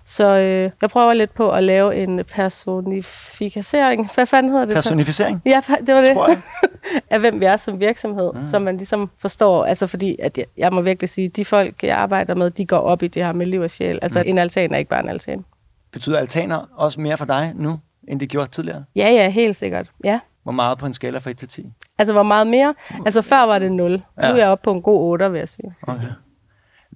Så 0.04 0.38
øh, 0.38 0.70
jeg 0.82 0.90
prøver 0.90 1.12
lidt 1.12 1.34
på 1.34 1.50
at 1.50 1.62
lave 1.62 1.96
en 1.96 2.24
personificering. 2.24 4.10
Hvad 4.14 4.26
fanden 4.26 4.52
hedder 4.52 4.66
det? 4.66 4.74
Personificering? 4.74 5.42
Ja, 5.46 5.62
det 5.86 5.94
var 5.94 6.00
det. 6.00 6.12
Tror 6.12 6.28
jeg. 6.28 6.38
af 7.10 7.20
hvem 7.20 7.40
vi 7.40 7.44
er 7.44 7.56
som 7.56 7.80
virksomhed, 7.80 8.32
mm. 8.34 8.46
så 8.46 8.58
man 8.58 8.76
ligesom 8.76 9.10
forstår, 9.18 9.64
altså 9.64 9.86
fordi, 9.86 10.16
at 10.18 10.38
jeg, 10.38 10.46
jeg 10.56 10.72
må 10.72 10.80
virkelig 10.80 11.08
sige, 11.08 11.28
de 11.28 11.44
folk, 11.44 11.82
jeg 11.82 11.96
arbejder 11.96 12.34
med, 12.34 12.50
de 12.50 12.66
går 12.66 12.78
op 12.78 13.02
i 13.02 13.08
det 13.08 13.24
her 13.24 13.32
med 13.32 13.46
liv 13.46 13.60
og 13.60 13.70
sjæl. 13.70 13.98
Altså 14.02 14.22
mm. 14.22 14.28
en 14.28 14.38
altan 14.38 14.74
er 14.74 14.78
ikke 14.78 14.90
bare 14.90 15.02
en 15.02 15.08
altan. 15.08 15.44
Betyder 15.92 16.18
altaner 16.18 16.68
også 16.76 17.00
mere 17.00 17.16
for 17.16 17.24
dig 17.24 17.52
nu, 17.54 17.80
end 18.08 18.20
det 18.20 18.28
gjorde 18.28 18.50
tidligere? 18.50 18.84
Ja, 18.96 19.10
ja, 19.10 19.30
helt 19.30 19.56
sikkert. 19.56 19.90
Ja. 20.04 20.20
Hvor 20.42 20.52
meget 20.52 20.78
på 20.78 20.86
en 20.86 20.92
skala 20.92 21.18
fra 21.18 21.30
1 21.30 21.38
til 21.38 21.48
10? 21.48 21.72
Altså, 21.98 22.12
hvor 22.12 22.22
meget 22.22 22.46
mere? 22.46 22.74
Altså, 23.06 23.22
før 23.22 23.46
var 23.46 23.58
det 23.58 23.72
0. 23.72 23.92
Ja. 23.92 24.28
Nu 24.28 24.34
er 24.34 24.38
jeg 24.38 24.48
oppe 24.48 24.64
på 24.64 24.72
en 24.72 24.82
god 24.82 25.10
8, 25.10 25.30
vil 25.30 25.38
jeg 25.38 25.48
sige. 25.48 25.74
Okay. 25.82 26.08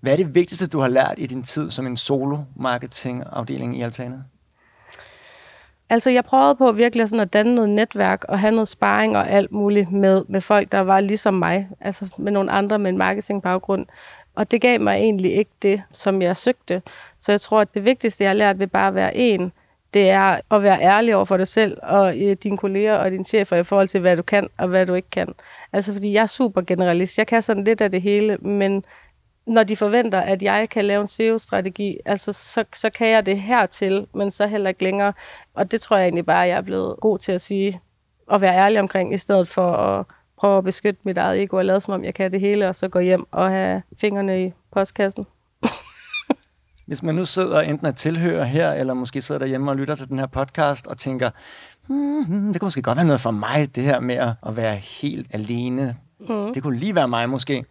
Hvad 0.03 0.13
er 0.13 0.17
det 0.17 0.35
vigtigste, 0.35 0.67
du 0.67 0.79
har 0.79 0.89
lært 0.89 1.15
i 1.17 1.27
din 1.27 1.43
tid 1.43 1.71
som 1.71 1.87
en 1.87 1.97
solo-marketing-afdeling 1.97 3.79
i 3.79 3.83
Altana? 3.83 4.17
Altså, 5.91 6.11
jeg 6.11 6.25
prøvede 6.25 6.55
på 6.55 6.73
virkelig 6.73 7.09
sådan 7.09 7.21
at 7.21 7.33
danne 7.33 7.55
noget 7.55 7.71
netværk 7.71 8.25
og 8.29 8.39
have 8.39 8.51
noget 8.51 8.69
sparring 8.69 9.17
og 9.17 9.31
alt 9.31 9.53
muligt 9.53 9.93
med, 9.93 10.25
med 10.29 10.41
folk, 10.41 10.73
der 10.73 10.81
var 10.81 11.01
ligesom 11.01 11.35
mig. 11.35 11.69
Altså 11.81 12.07
med 12.19 12.33
nogle 12.33 12.51
andre 12.51 12.79
med 12.79 12.91
en 12.91 12.99
marketingbaggrund. 12.99 13.87
Og 14.35 14.51
det 14.51 14.61
gav 14.61 14.81
mig 14.81 14.95
egentlig 14.95 15.33
ikke 15.35 15.51
det, 15.63 15.83
som 15.91 16.23
jeg 16.23 16.37
søgte. 16.37 16.83
Så 17.19 17.33
jeg 17.33 17.41
tror, 17.41 17.61
at 17.61 17.75
det 17.75 17.85
vigtigste, 17.85 18.25
jeg 18.25 18.31
har 18.31 18.35
lært 18.35 18.59
ved 18.59 18.67
bare 18.67 18.89
at 18.89 18.95
være 18.95 19.17
en, 19.17 19.53
det 19.95 20.11
er 20.11 20.41
at 20.51 20.63
være 20.63 20.81
ærlig 20.81 21.17
over 21.17 21.25
for 21.25 21.37
dig 21.37 21.49
selv 21.49 21.79
og 21.83 22.21
øh, 22.21 22.37
dine 22.43 22.59
kolleger 22.59 22.97
og 22.97 23.11
dine 23.11 23.25
chefer 23.25 23.57
i 23.57 23.65
forhold 23.65 23.89
til, 23.89 24.01
hvad 24.01 24.17
du 24.17 24.23
kan 24.23 24.49
og 24.59 24.69
hvad 24.69 24.87
du 24.87 24.95
ikke 24.95 25.11
kan. 25.11 25.35
Altså, 25.73 25.93
fordi 25.93 26.13
jeg 26.13 26.23
er 26.23 26.27
super 26.27 26.61
generalist. 26.61 27.19
Jeg 27.19 27.27
kan 27.27 27.43
sådan 27.43 27.65
lidt 27.65 27.81
af 27.81 27.91
det 27.91 28.03
hele, 28.03 28.37
men 28.37 28.85
når 29.47 29.63
de 29.63 29.77
forventer, 29.77 30.21
at 30.21 30.43
jeg 30.43 30.69
kan 30.69 30.85
lave 30.85 31.01
en 31.01 31.09
SEO-strategi, 31.09 31.99
altså 32.05 32.33
så, 32.33 32.65
så 32.75 32.91
kan 32.91 33.09
jeg 33.09 33.27
det 33.27 33.41
hertil, 33.41 34.07
men 34.15 34.31
så 34.31 34.47
heller 34.47 34.69
ikke 34.69 34.85
længere. 34.85 35.13
Og 35.55 35.71
det 35.71 35.81
tror 35.81 35.97
jeg 35.97 36.05
egentlig 36.05 36.27
bare, 36.27 36.45
at 36.45 36.51
jeg 36.51 36.57
er 36.57 36.63
blevet 36.63 36.97
god 37.01 37.19
til 37.19 37.33
at 37.33 37.41
sige, 37.41 37.81
og 38.27 38.41
være 38.41 38.55
ærlig 38.55 38.81
omkring, 38.81 39.15
i 39.15 39.19
stedet 39.19 39.49
for 39.49 39.73
at 39.73 40.07
prøve 40.39 40.59
at 40.59 40.65
beskytte 40.65 41.01
mit 41.05 41.19
eget 41.19 41.43
ego 41.43 41.57
og 41.57 41.65
lade 41.65 41.81
som 41.81 41.95
om, 41.95 42.05
jeg 42.05 42.15
kan 42.15 42.33
det 42.33 42.41
hele, 42.41 42.69
og 42.69 42.75
så 42.75 42.89
gå 42.89 42.99
hjem 42.99 43.27
og 43.31 43.51
have 43.51 43.83
fingrene 44.01 44.47
i 44.47 44.53
postkassen. 44.73 45.27
Hvis 46.87 47.03
man 47.03 47.15
nu 47.15 47.25
sidder 47.25 47.61
enten 47.61 47.87
er 47.87 47.91
tilhører 47.91 48.45
her, 48.45 48.73
eller 48.73 48.95
måske 48.95 49.23
sidder 49.23 49.39
derhjemme 49.39 49.71
og 49.71 49.77
lytter 49.77 49.95
til 49.95 50.09
den 50.09 50.19
her 50.19 50.27
podcast 50.27 50.87
og 50.87 50.99
tænker, 50.99 51.31
hmm, 51.87 52.53
det 52.53 52.61
kunne 52.61 52.67
måske 52.67 52.83
godt 52.83 52.97
være 52.97 53.07
noget 53.07 53.21
for 53.21 53.31
mig, 53.31 53.77
det 53.77 53.85
her 53.85 54.01
med 54.01 54.17
at 54.47 54.57
være 54.57 54.77
helt 54.77 55.27
alene. 55.31 55.97
Mm. 56.21 56.53
Det 56.55 56.63
kunne 56.63 56.79
lige 56.79 56.95
være 56.95 57.09
mig 57.09 57.29
måske. 57.29 57.65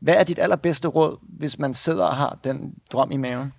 Hvad 0.00 0.14
er 0.14 0.22
dit 0.22 0.38
allerbedste 0.38 0.88
råd, 0.88 1.16
hvis 1.22 1.58
man 1.58 1.74
sidder 1.74 2.04
og 2.04 2.16
har 2.16 2.38
den 2.44 2.74
drøm 2.92 3.10
i 3.10 3.16
maven? 3.16 3.52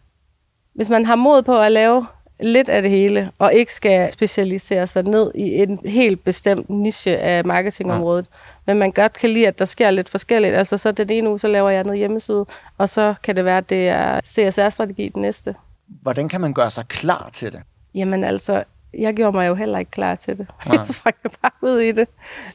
Hvis 0.74 0.90
man 0.90 1.06
har 1.06 1.16
mod 1.16 1.42
på 1.42 1.60
at 1.60 1.72
lave 1.72 2.06
lidt 2.40 2.70
af 2.70 2.82
det 2.82 2.92
hele, 2.92 3.32
og 3.40 3.54
ikke 3.54 3.74
skal 3.74 4.12
specialisere 4.12 4.88
sig 4.88 5.04
ned 5.04 5.32
i 5.36 5.62
en 5.62 5.80
helt 5.86 6.24
bestemt 6.24 6.70
niche 6.70 7.18
af 7.18 7.46
marketingområdet, 7.46 8.26
ja. 8.32 8.74
men 8.74 8.80
man 8.80 8.92
godt 8.92 9.14
kan 9.14 9.30
lide, 9.30 9.48
at 9.48 9.60
der 9.60 9.66
sker 9.66 9.92
lidt 9.92 10.10
forskelligt. 10.10 10.56
Altså 10.56 10.78
så 10.78 10.92
den 10.92 11.10
ene 11.10 11.30
uge, 11.30 11.40
så 11.40 11.48
laver 11.48 11.70
jeg 11.70 11.84
noget 11.84 12.00
hjemmeside, 12.00 12.46
og 12.78 12.90
så 12.90 13.14
kan 13.24 13.36
det 13.36 13.46
være, 13.46 13.58
at 13.58 13.70
det 13.70 13.90
er 13.90 14.22
CSR-strategi 14.28 15.10
den 15.10 15.22
næste. 15.22 15.56
Hvordan 15.88 16.30
kan 16.30 16.42
man 16.42 16.54
gøre 16.54 16.70
sig 16.72 16.88
klar 16.88 17.30
til 17.34 17.52
det? 17.52 17.62
Jamen 17.96 18.24
altså, 18.24 18.64
jeg 18.98 19.14
gjorde 19.14 19.38
mig 19.38 19.48
jo 19.48 19.56
heller 19.56 19.80
ikke 19.80 19.92
klar 19.92 20.16
til 20.16 20.38
det. 20.38 20.48
Ja. 20.66 20.72
Jeg 20.78 20.88
sprang 20.88 21.16
bare 21.42 21.52
ud 21.62 21.80
i 21.80 21.92
det. 21.92 22.08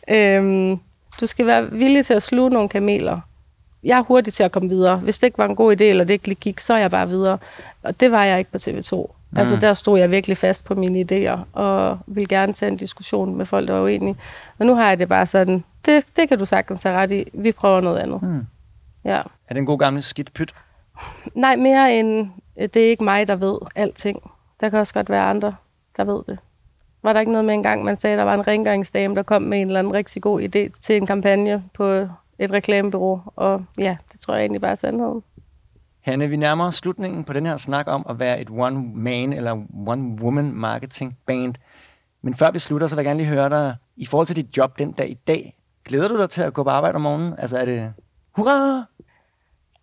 Øhm, 0.09 0.79
du 1.21 1.27
skal 1.27 1.47
være 1.47 1.71
villig 1.73 2.07
til 2.07 2.15
at 2.15 2.23
sluge 2.23 2.51
nogle 2.51 2.69
kameler 2.69 3.21
jeg 3.87 3.99
er 3.99 4.03
hurtig 4.03 4.33
til 4.33 4.43
at 4.43 4.53
komme 4.53 4.69
videre. 4.69 4.97
Hvis 4.97 5.19
det 5.19 5.27
ikke 5.27 5.39
var 5.39 5.45
en 5.45 5.57
god 5.57 5.81
idé, 5.81 5.85
eller 5.85 6.05
det 6.05 6.15
ikke 6.15 6.35
gik, 6.35 6.61
så 6.61 6.75
er 6.75 6.79
jeg 6.79 6.91
bare 6.91 7.09
videre. 7.09 7.39
Og 7.83 8.01
det 8.01 8.13
var 8.13 8.25
jeg 8.25 8.39
ikke 8.39 8.53
på 8.53 8.59
TV2. 8.59 9.15
Mm. 9.31 9.39
Altså 9.39 9.57
der 9.57 9.75
stod 9.75 9.99
jeg 9.99 10.11
virkelig 10.11 10.37
fast 10.37 10.65
på 10.65 10.75
mine 10.75 11.01
idéer, 11.01 11.39
og 11.53 11.99
ville 12.07 12.29
gerne 12.29 12.53
tage 12.53 12.71
en 12.71 12.77
diskussion 12.77 13.37
med 13.37 13.47
folk, 13.47 13.69
der 13.69 13.75
var 13.75 13.83
uenige. 13.83 14.17
Og 14.59 14.67
nu 14.67 14.75
har 14.75 14.89
jeg 14.89 14.99
det 14.99 15.09
bare 15.09 15.27
sådan, 15.27 15.65
det, 15.87 16.05
det 16.17 16.29
kan 16.29 16.39
du 16.39 16.45
sagtens 16.45 16.83
have 16.83 16.97
ret 16.97 17.11
i, 17.11 17.25
vi 17.33 17.53
prøver 17.53 17.81
noget 17.81 17.99
andet. 17.99 18.23
Mm. 18.23 18.47
Ja. 19.05 19.17
Er 19.49 19.55
det 19.55 19.59
en 19.59 19.67
god 19.67 19.79
gammel 19.79 20.03
skidt 20.03 20.33
pyt? 20.35 20.55
Nej, 21.35 21.57
mere 21.57 21.99
end, 21.99 22.29
det 22.57 22.77
er 22.77 22.91
ikke 22.91 23.05
mig, 23.05 23.29
der 23.29 23.37
ved 23.37 23.59
alting. 23.75 24.31
Der 24.61 24.69
kan 24.69 24.79
også 24.79 24.95
godt 24.95 25.11
være 25.11 25.23
andre, 25.23 25.55
der 25.97 26.05
ved 26.05 26.23
det. 26.29 26.39
Var 27.03 27.13
der 27.13 27.21
ikke 27.21 27.33
noget 27.33 27.45
med 27.45 27.55
en 27.55 27.63
gang, 27.63 27.85
man 27.85 27.97
sagde, 27.97 28.15
at 28.15 28.19
der 28.19 28.25
var 28.25 28.35
en 28.35 28.47
rengøringsdame, 28.47 29.15
der 29.15 29.23
kom 29.23 29.43
med 29.43 29.61
en 29.61 29.67
eller 29.67 29.79
anden 29.79 29.93
rigtig 29.93 30.23
god 30.23 30.43
idé 30.43 30.81
til 30.81 30.97
en 30.97 31.07
kampagne 31.07 31.65
på 31.75 32.09
et 32.39 32.53
reklamebureau. 32.53 33.21
Og 33.37 33.65
ja, 33.79 33.97
det 34.13 34.21
tror 34.21 34.35
jeg 34.35 34.43
egentlig 34.43 34.61
bare 34.61 34.71
er 34.71 34.75
sandheden. 34.75 35.23
Hanne, 36.01 36.29
vi 36.29 36.37
nærmer 36.37 36.67
os 36.67 36.75
slutningen 36.75 37.25
på 37.25 37.33
den 37.33 37.47
her 37.47 37.57
snak 37.57 37.87
om 37.89 38.07
at 38.09 38.19
være 38.19 38.41
et 38.41 38.51
one-man 38.51 39.33
eller 39.33 39.55
one-woman 39.89 40.53
marketing 40.55 41.17
band. 41.27 41.55
Men 42.23 42.35
før 42.35 42.51
vi 42.51 42.59
slutter, 42.59 42.87
så 42.87 42.95
vil 42.97 43.03
jeg 43.03 43.05
gerne 43.09 43.19
lige 43.19 43.29
høre 43.29 43.51
dig, 43.51 43.75
i 43.97 44.07
forhold 44.07 44.27
til 44.27 44.37
dit 44.37 44.57
job 44.57 44.79
den 44.79 44.93
dag 44.93 45.11
i 45.11 45.19
dag, 45.27 45.57
glæder 45.85 46.09
du 46.09 46.19
dig 46.19 46.31
til 46.31 46.43
at 46.43 46.55
gå 46.55 46.63
på 46.63 46.71
arbejde 46.71 46.95
om 46.95 47.01
morgenen? 47.01 47.35
Altså 47.39 47.59
er 47.59 47.65
det, 47.65 47.93
hurra! 48.37 48.85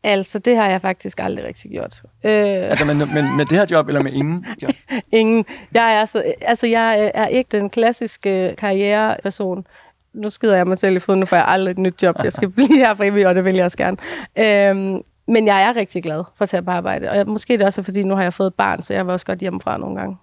Altså, 0.03 0.39
det 0.39 0.55
har 0.57 0.67
jeg 0.69 0.81
faktisk 0.81 1.19
aldrig 1.19 1.45
rigtig 1.45 1.71
gjort. 1.71 2.01
Øh, 2.23 2.31
Altså 2.33 2.85
med, 2.85 2.95
med, 2.95 3.35
med 3.35 3.45
det 3.45 3.57
her 3.57 3.65
job, 3.71 3.87
eller 3.87 4.01
med 4.01 4.11
ingen 4.11 4.45
job? 4.61 4.71
ingen. 5.11 5.45
Jeg 5.73 5.93
er, 5.93 6.05
så, 6.05 6.33
altså, 6.41 6.67
jeg 6.67 7.11
er 7.13 7.27
ikke 7.27 7.57
den 7.57 7.69
klassiske 7.69 8.55
karriereperson. 8.57 9.65
Nu 10.13 10.29
skider 10.29 10.55
jeg 10.55 10.67
mig 10.67 10.77
selv 10.77 10.95
i 10.95 10.99
foden, 10.99 11.19
nu 11.19 11.25
får 11.25 11.35
jeg 11.35 11.45
aldrig 11.47 11.71
et 11.71 11.77
nyt 11.77 12.03
job. 12.03 12.15
Jeg 12.23 12.33
skal 12.33 12.49
blive 12.55 12.77
her 12.77 13.01
evigt, 13.01 13.27
og 13.27 13.35
det 13.35 13.45
vil 13.45 13.55
jeg 13.55 13.65
også 13.65 13.77
gerne. 13.77 13.97
Øhm, 14.39 15.01
men 15.27 15.47
jeg 15.47 15.63
er 15.63 15.75
rigtig 15.75 16.03
glad 16.03 16.23
for 16.35 16.43
at 16.43 16.49
tage 16.49 16.63
på 16.63 16.71
arbejde. 16.71 17.09
Og 17.09 17.17
jeg, 17.17 17.27
måske 17.27 17.53
det 17.53 17.61
er 17.61 17.65
også, 17.65 17.83
fordi 17.83 18.03
nu 18.03 18.15
har 18.15 18.23
jeg 18.23 18.33
fået 18.33 18.47
et 18.47 18.53
barn, 18.53 18.81
så 18.81 18.93
jeg 18.93 19.05
vil 19.05 19.13
også 19.13 19.25
godt 19.25 19.39
hjemmefra 19.39 19.77
nogle 19.77 19.99
gange. 19.99 20.17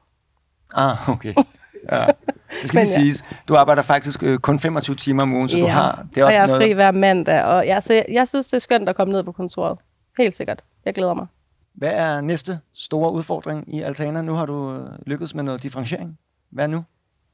Ah, 0.74 1.08
okay. 1.08 1.34
Ja. 1.92 2.06
Det 2.60 2.68
skal 2.68 2.78
Men 2.78 2.84
lige 2.84 2.98
ja. 2.98 3.00
siges. 3.00 3.24
Du 3.48 3.54
arbejder 3.54 3.82
faktisk 3.82 4.22
øh, 4.22 4.38
kun 4.38 4.58
25 4.58 4.96
timer 4.96 5.22
om 5.22 5.32
ugen, 5.32 5.48
så 5.48 5.56
du 5.56 5.66
har... 5.66 6.06
Det 6.14 6.20
er 6.20 6.24
og 6.24 6.26
også 6.26 6.38
jeg 6.38 6.42
er 6.42 6.46
noget, 6.46 6.62
fri 6.62 6.72
hver 6.72 6.90
mandag. 6.90 7.44
Og 7.44 7.66
ja, 7.66 7.80
så 7.80 7.92
jeg, 7.92 8.04
jeg 8.12 8.28
synes, 8.28 8.46
det 8.46 8.54
er 8.54 8.58
skønt 8.58 8.88
at 8.88 8.96
komme 8.96 9.12
ned 9.12 9.22
på 9.22 9.32
kontoret. 9.32 9.78
Helt 10.18 10.34
sikkert. 10.34 10.62
Jeg 10.84 10.94
glæder 10.94 11.14
mig. 11.14 11.26
Hvad 11.74 11.92
er 11.92 12.20
næste 12.20 12.60
store 12.74 13.12
udfordring 13.12 13.74
i 13.74 13.82
Altana? 13.82 14.22
Nu 14.22 14.34
har 14.34 14.46
du 14.46 14.72
øh, 14.74 14.88
lykkedes 15.06 15.34
med 15.34 15.42
noget 15.42 15.62
differentiering. 15.62 16.18
Hvad 16.50 16.68
nu? 16.68 16.84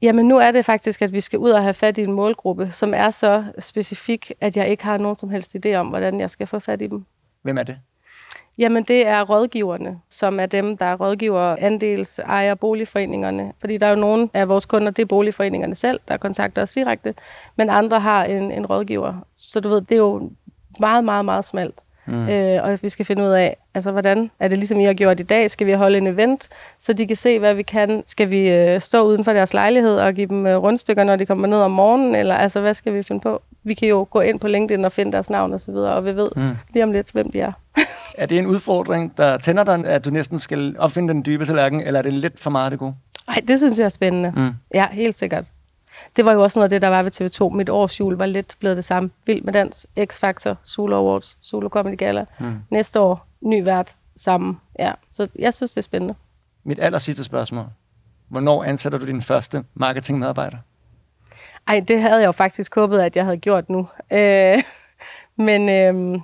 Jamen 0.01 0.27
nu 0.27 0.37
er 0.37 0.51
det 0.51 0.65
faktisk, 0.65 1.01
at 1.01 1.13
vi 1.13 1.19
skal 1.19 1.39
ud 1.39 1.49
og 1.49 1.61
have 1.63 1.73
fat 1.73 1.97
i 1.97 2.03
en 2.03 2.11
målgruppe, 2.11 2.69
som 2.71 2.93
er 2.93 3.09
så 3.09 3.43
specifik, 3.59 4.31
at 4.41 4.57
jeg 4.57 4.69
ikke 4.69 4.83
har 4.83 4.97
nogen 4.97 5.15
som 5.15 5.29
helst 5.29 5.55
idé 5.55 5.73
om, 5.73 5.87
hvordan 5.87 6.19
jeg 6.19 6.29
skal 6.29 6.47
få 6.47 6.59
fat 6.59 6.81
i 6.81 6.87
dem. 6.87 7.05
Hvem 7.41 7.57
er 7.57 7.63
det? 7.63 7.79
Jamen, 8.57 8.83
det 8.83 9.07
er 9.07 9.21
rådgiverne, 9.23 9.99
som 10.09 10.39
er 10.39 10.45
dem, 10.45 10.77
der 10.77 10.95
rådgiver 10.95 11.55
andels 11.59 12.19
ejer 12.19 12.55
boligforeningerne. 12.55 13.53
Fordi 13.59 13.77
der 13.77 13.85
er 13.85 13.89
jo 13.89 13.95
nogle 13.95 14.29
af 14.33 14.49
vores 14.49 14.65
kunder, 14.65 14.91
det 14.91 15.01
er 15.01 15.05
boligforeningerne 15.05 15.75
selv, 15.75 15.99
der 16.07 16.17
kontakter 16.17 16.61
os 16.61 16.71
direkte, 16.71 17.13
men 17.55 17.69
andre 17.69 17.99
har 17.99 18.25
en, 18.25 18.51
en 18.51 18.65
rådgiver. 18.65 19.13
Så 19.37 19.59
du 19.59 19.69
ved, 19.69 19.81
det 19.81 19.91
er 19.91 19.99
jo 19.99 20.31
meget, 20.79 21.03
meget, 21.03 21.25
meget 21.25 21.45
smalt. 21.45 21.83
Mm. 22.07 22.29
Øh, 22.29 22.63
og 22.63 22.79
vi 22.81 22.89
skal 22.89 23.05
finde 23.05 23.23
ud 23.23 23.29
af, 23.29 23.57
altså 23.73 23.91
hvordan 23.91 24.31
er 24.39 24.47
det 24.47 24.57
ligesom 24.57 24.79
I 24.79 24.83
har 24.83 24.93
gjort 24.93 25.19
i 25.19 25.23
dag? 25.23 25.51
Skal 25.51 25.67
vi 25.67 25.71
holde 25.71 25.97
en 25.97 26.07
event, 26.07 26.49
så 26.79 26.93
de 26.93 27.07
kan 27.07 27.15
se, 27.15 27.39
hvad 27.39 27.53
vi 27.53 27.63
kan? 27.63 28.03
Skal 28.05 28.31
vi 28.31 28.49
øh, 28.49 28.81
stå 28.81 29.01
uden 29.01 29.23
for 29.23 29.33
deres 29.33 29.53
lejlighed 29.53 29.97
og 29.97 30.13
give 30.13 30.27
dem 30.27 30.47
øh, 30.47 30.57
rundstykker, 30.57 31.03
når 31.03 31.15
de 31.15 31.25
kommer 31.25 31.47
ned 31.47 31.57
om 31.57 31.71
morgenen? 31.71 32.15
Eller 32.15 32.35
altså, 32.35 32.61
hvad 32.61 32.73
skal 32.73 32.93
vi 32.93 33.03
finde 33.03 33.21
på? 33.21 33.41
Vi 33.63 33.73
kan 33.73 33.87
jo 33.87 34.07
gå 34.09 34.19
ind 34.19 34.39
på 34.39 34.47
LinkedIn 34.47 34.85
og 34.85 34.91
finde 34.91 35.11
deres 35.11 35.29
navn 35.29 35.53
og 35.53 35.61
så 35.61 35.71
videre, 35.71 35.93
og 35.93 36.05
vi 36.05 36.15
ved 36.15 36.29
mm. 36.35 36.49
lige 36.73 36.83
om 36.83 36.91
lidt, 36.91 37.11
hvem 37.11 37.31
de 37.31 37.39
er. 37.39 37.51
Er 38.17 38.25
det 38.25 38.39
en 38.39 38.45
udfordring, 38.45 39.17
der 39.17 39.37
tænder 39.37 39.63
dig, 39.63 39.85
at 39.85 40.05
du 40.05 40.09
næsten 40.09 40.39
skal 40.39 40.75
opfinde 40.79 41.13
den 41.13 41.25
dybe 41.25 41.45
tallerken, 41.45 41.81
eller 41.81 41.97
er 41.97 42.03
det 42.03 42.13
lidt 42.13 42.39
for 42.39 42.49
meget 42.49 42.71
det 42.71 42.79
gode? 42.79 42.93
Ej, 43.27 43.41
det 43.47 43.59
synes 43.59 43.79
jeg 43.79 43.85
er 43.85 43.89
spændende. 43.89 44.33
Mm. 44.35 44.49
Ja, 44.73 44.87
helt 44.91 45.15
sikkert. 45.15 45.45
Det 46.15 46.25
var 46.25 46.33
jo 46.33 46.43
også 46.43 46.59
noget 46.59 46.63
af 46.63 46.69
det, 46.69 46.81
der 46.81 46.87
var 46.87 47.03
ved 47.03 47.21
TV2. 47.21 47.55
Mit 47.55 47.69
årsjul 47.69 48.15
var 48.15 48.25
lidt 48.25 48.55
blevet 48.59 48.77
det 48.77 48.85
samme. 48.85 49.09
Vild 49.25 49.41
med 49.41 49.53
dans, 49.53 49.87
X-Factor, 49.99 50.55
Zulu 50.67 50.95
Awards, 50.95 51.37
Zulu 51.45 51.69
Comedy 51.69 51.97
Gala. 51.97 52.25
Mm. 52.39 52.59
Næste 52.69 52.99
år, 52.99 53.27
ny 53.41 53.63
vært, 53.63 53.95
sammen. 54.15 54.59
Ja, 54.79 54.91
så 55.11 55.27
jeg 55.39 55.53
synes, 55.53 55.71
det 55.71 55.77
er 55.77 55.81
spændende. 55.81 56.15
Mit 56.63 56.79
aller 56.81 56.99
sidste 56.99 57.23
spørgsmål. 57.23 57.65
Hvornår 58.27 58.63
ansætter 58.63 58.99
du 58.99 59.05
din 59.05 59.21
første 59.21 59.63
marketingmedarbejder? 59.73 60.57
Ej, 61.67 61.83
det 61.87 62.01
havde 62.01 62.19
jeg 62.19 62.27
jo 62.27 62.31
faktisk 62.31 62.75
håbet, 62.75 62.99
at 62.99 63.15
jeg 63.15 63.25
havde 63.25 63.37
gjort 63.37 63.69
nu. 63.69 63.87
Øh, 64.11 64.63
men 65.47 65.69
øh, 65.69 66.21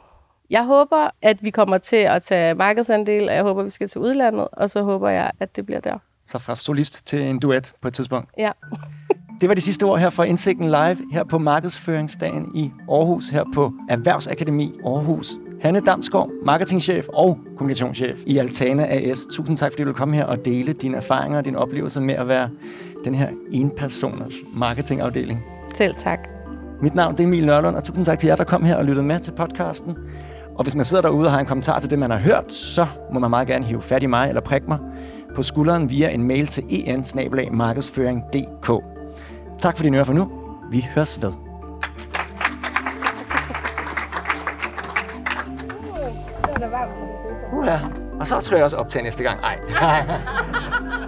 jeg 0.49 0.63
håber, 0.63 1.09
at 1.21 1.43
vi 1.43 1.49
kommer 1.49 1.77
til 1.77 1.95
at 1.95 2.23
tage 2.23 2.55
markedsandel, 2.55 3.29
og 3.29 3.36
jeg 3.36 3.43
håber, 3.43 3.62
at 3.62 3.65
vi 3.65 3.69
skal 3.69 3.88
til 3.88 4.01
udlandet, 4.01 4.47
og 4.51 4.69
så 4.69 4.83
håber 4.83 5.09
jeg, 5.09 5.31
at 5.39 5.55
det 5.55 5.65
bliver 5.65 5.81
der. 5.81 5.97
Så 6.25 6.39
fra 6.39 6.55
solist 6.55 7.07
til 7.07 7.21
en 7.21 7.39
duet 7.39 7.73
på 7.81 7.88
et 7.88 7.93
tidspunkt. 7.93 8.29
Ja. 8.38 8.51
Det 9.43 9.49
var 9.49 9.56
de 9.56 9.62
sidste 9.62 9.84
ord 9.84 9.99
her 9.99 10.10
for 10.10 10.23
Indsigten 10.23 10.65
Live, 10.65 10.97
her 11.12 11.23
på 11.23 11.38
Markedsføringsdagen 11.38 12.51
i 12.56 12.71
Aarhus, 12.89 13.29
her 13.29 13.43
på 13.53 13.73
Erhvervsakademi 13.89 14.71
Aarhus. 14.86 15.34
Hanne 15.62 15.79
Damsgaard, 15.79 16.29
marketingchef 16.45 17.08
og 17.13 17.38
kommunikationschef 17.58 18.19
i 18.25 18.38
Altana 18.38 18.86
AS. 18.89 19.27
Tusind 19.32 19.58
tak, 19.58 19.71
fordi 19.71 19.84
du 19.84 19.93
komme 19.93 20.15
her 20.15 20.25
og 20.25 20.45
dele 20.45 20.73
dine 20.73 20.97
erfaringer 20.97 21.38
og 21.38 21.45
dine 21.45 21.58
oplevelser 21.58 22.01
med 22.01 22.13
at 22.13 22.27
være 22.27 22.49
den 23.06 23.15
her 23.15 23.27
enpersoners 23.51 24.34
marketingafdeling. 24.53 25.43
Selv 25.75 25.95
tak. 25.95 26.19
Mit 26.82 26.95
navn 26.95 27.12
det 27.13 27.19
er 27.19 27.27
Emil 27.27 27.45
Nørlund, 27.45 27.75
og 27.75 27.84
tusind 27.84 28.06
tak 28.06 28.19
til 28.19 28.27
jer, 28.27 28.36
der 28.36 28.43
kom 28.43 28.63
her 28.63 28.75
og 28.75 28.86
lyttede 28.86 29.06
med 29.06 29.19
til 29.19 29.32
podcasten. 29.32 29.95
Og 30.56 30.63
hvis 30.63 30.75
man 30.75 30.86
sidder 30.86 31.01
derude 31.01 31.27
og 31.27 31.32
har 31.32 31.39
en 31.39 31.45
kommentar 31.45 31.79
til 31.79 31.89
det, 31.89 31.99
man 31.99 32.12
har 32.12 32.19
hørt, 32.19 32.53
så 32.53 32.86
må 33.13 33.19
man 33.19 33.29
meget 33.29 33.47
gerne 33.47 33.65
hive 33.65 33.82
fat 33.82 34.03
i 34.03 34.06
mig 34.06 34.27
eller 34.27 34.41
prikke 34.41 34.67
mig 34.67 34.79
på 35.36 35.43
skulderen 35.43 35.89
via 35.89 36.10
en 36.10 36.23
mail 36.23 36.47
til 36.47 36.63
en 36.69 37.03
markedsføring.dk. 37.51 38.92
Tak 39.59 39.77
for 39.77 39.83
dine 39.83 39.97
ører 39.97 40.03
for 40.05 40.13
nu. 40.13 40.31
Vi 40.69 40.89
høres 40.95 41.21
ved. 41.21 41.33
Uh, 47.53 47.65
ja. 47.65 47.79
Og 48.19 48.27
så 48.27 48.41
skal 48.41 48.55
jeg 48.55 48.63
også 48.63 48.77
optage 48.77 49.03
næste 49.03 49.23
gang. 49.23 49.39
Ej. 49.43 49.59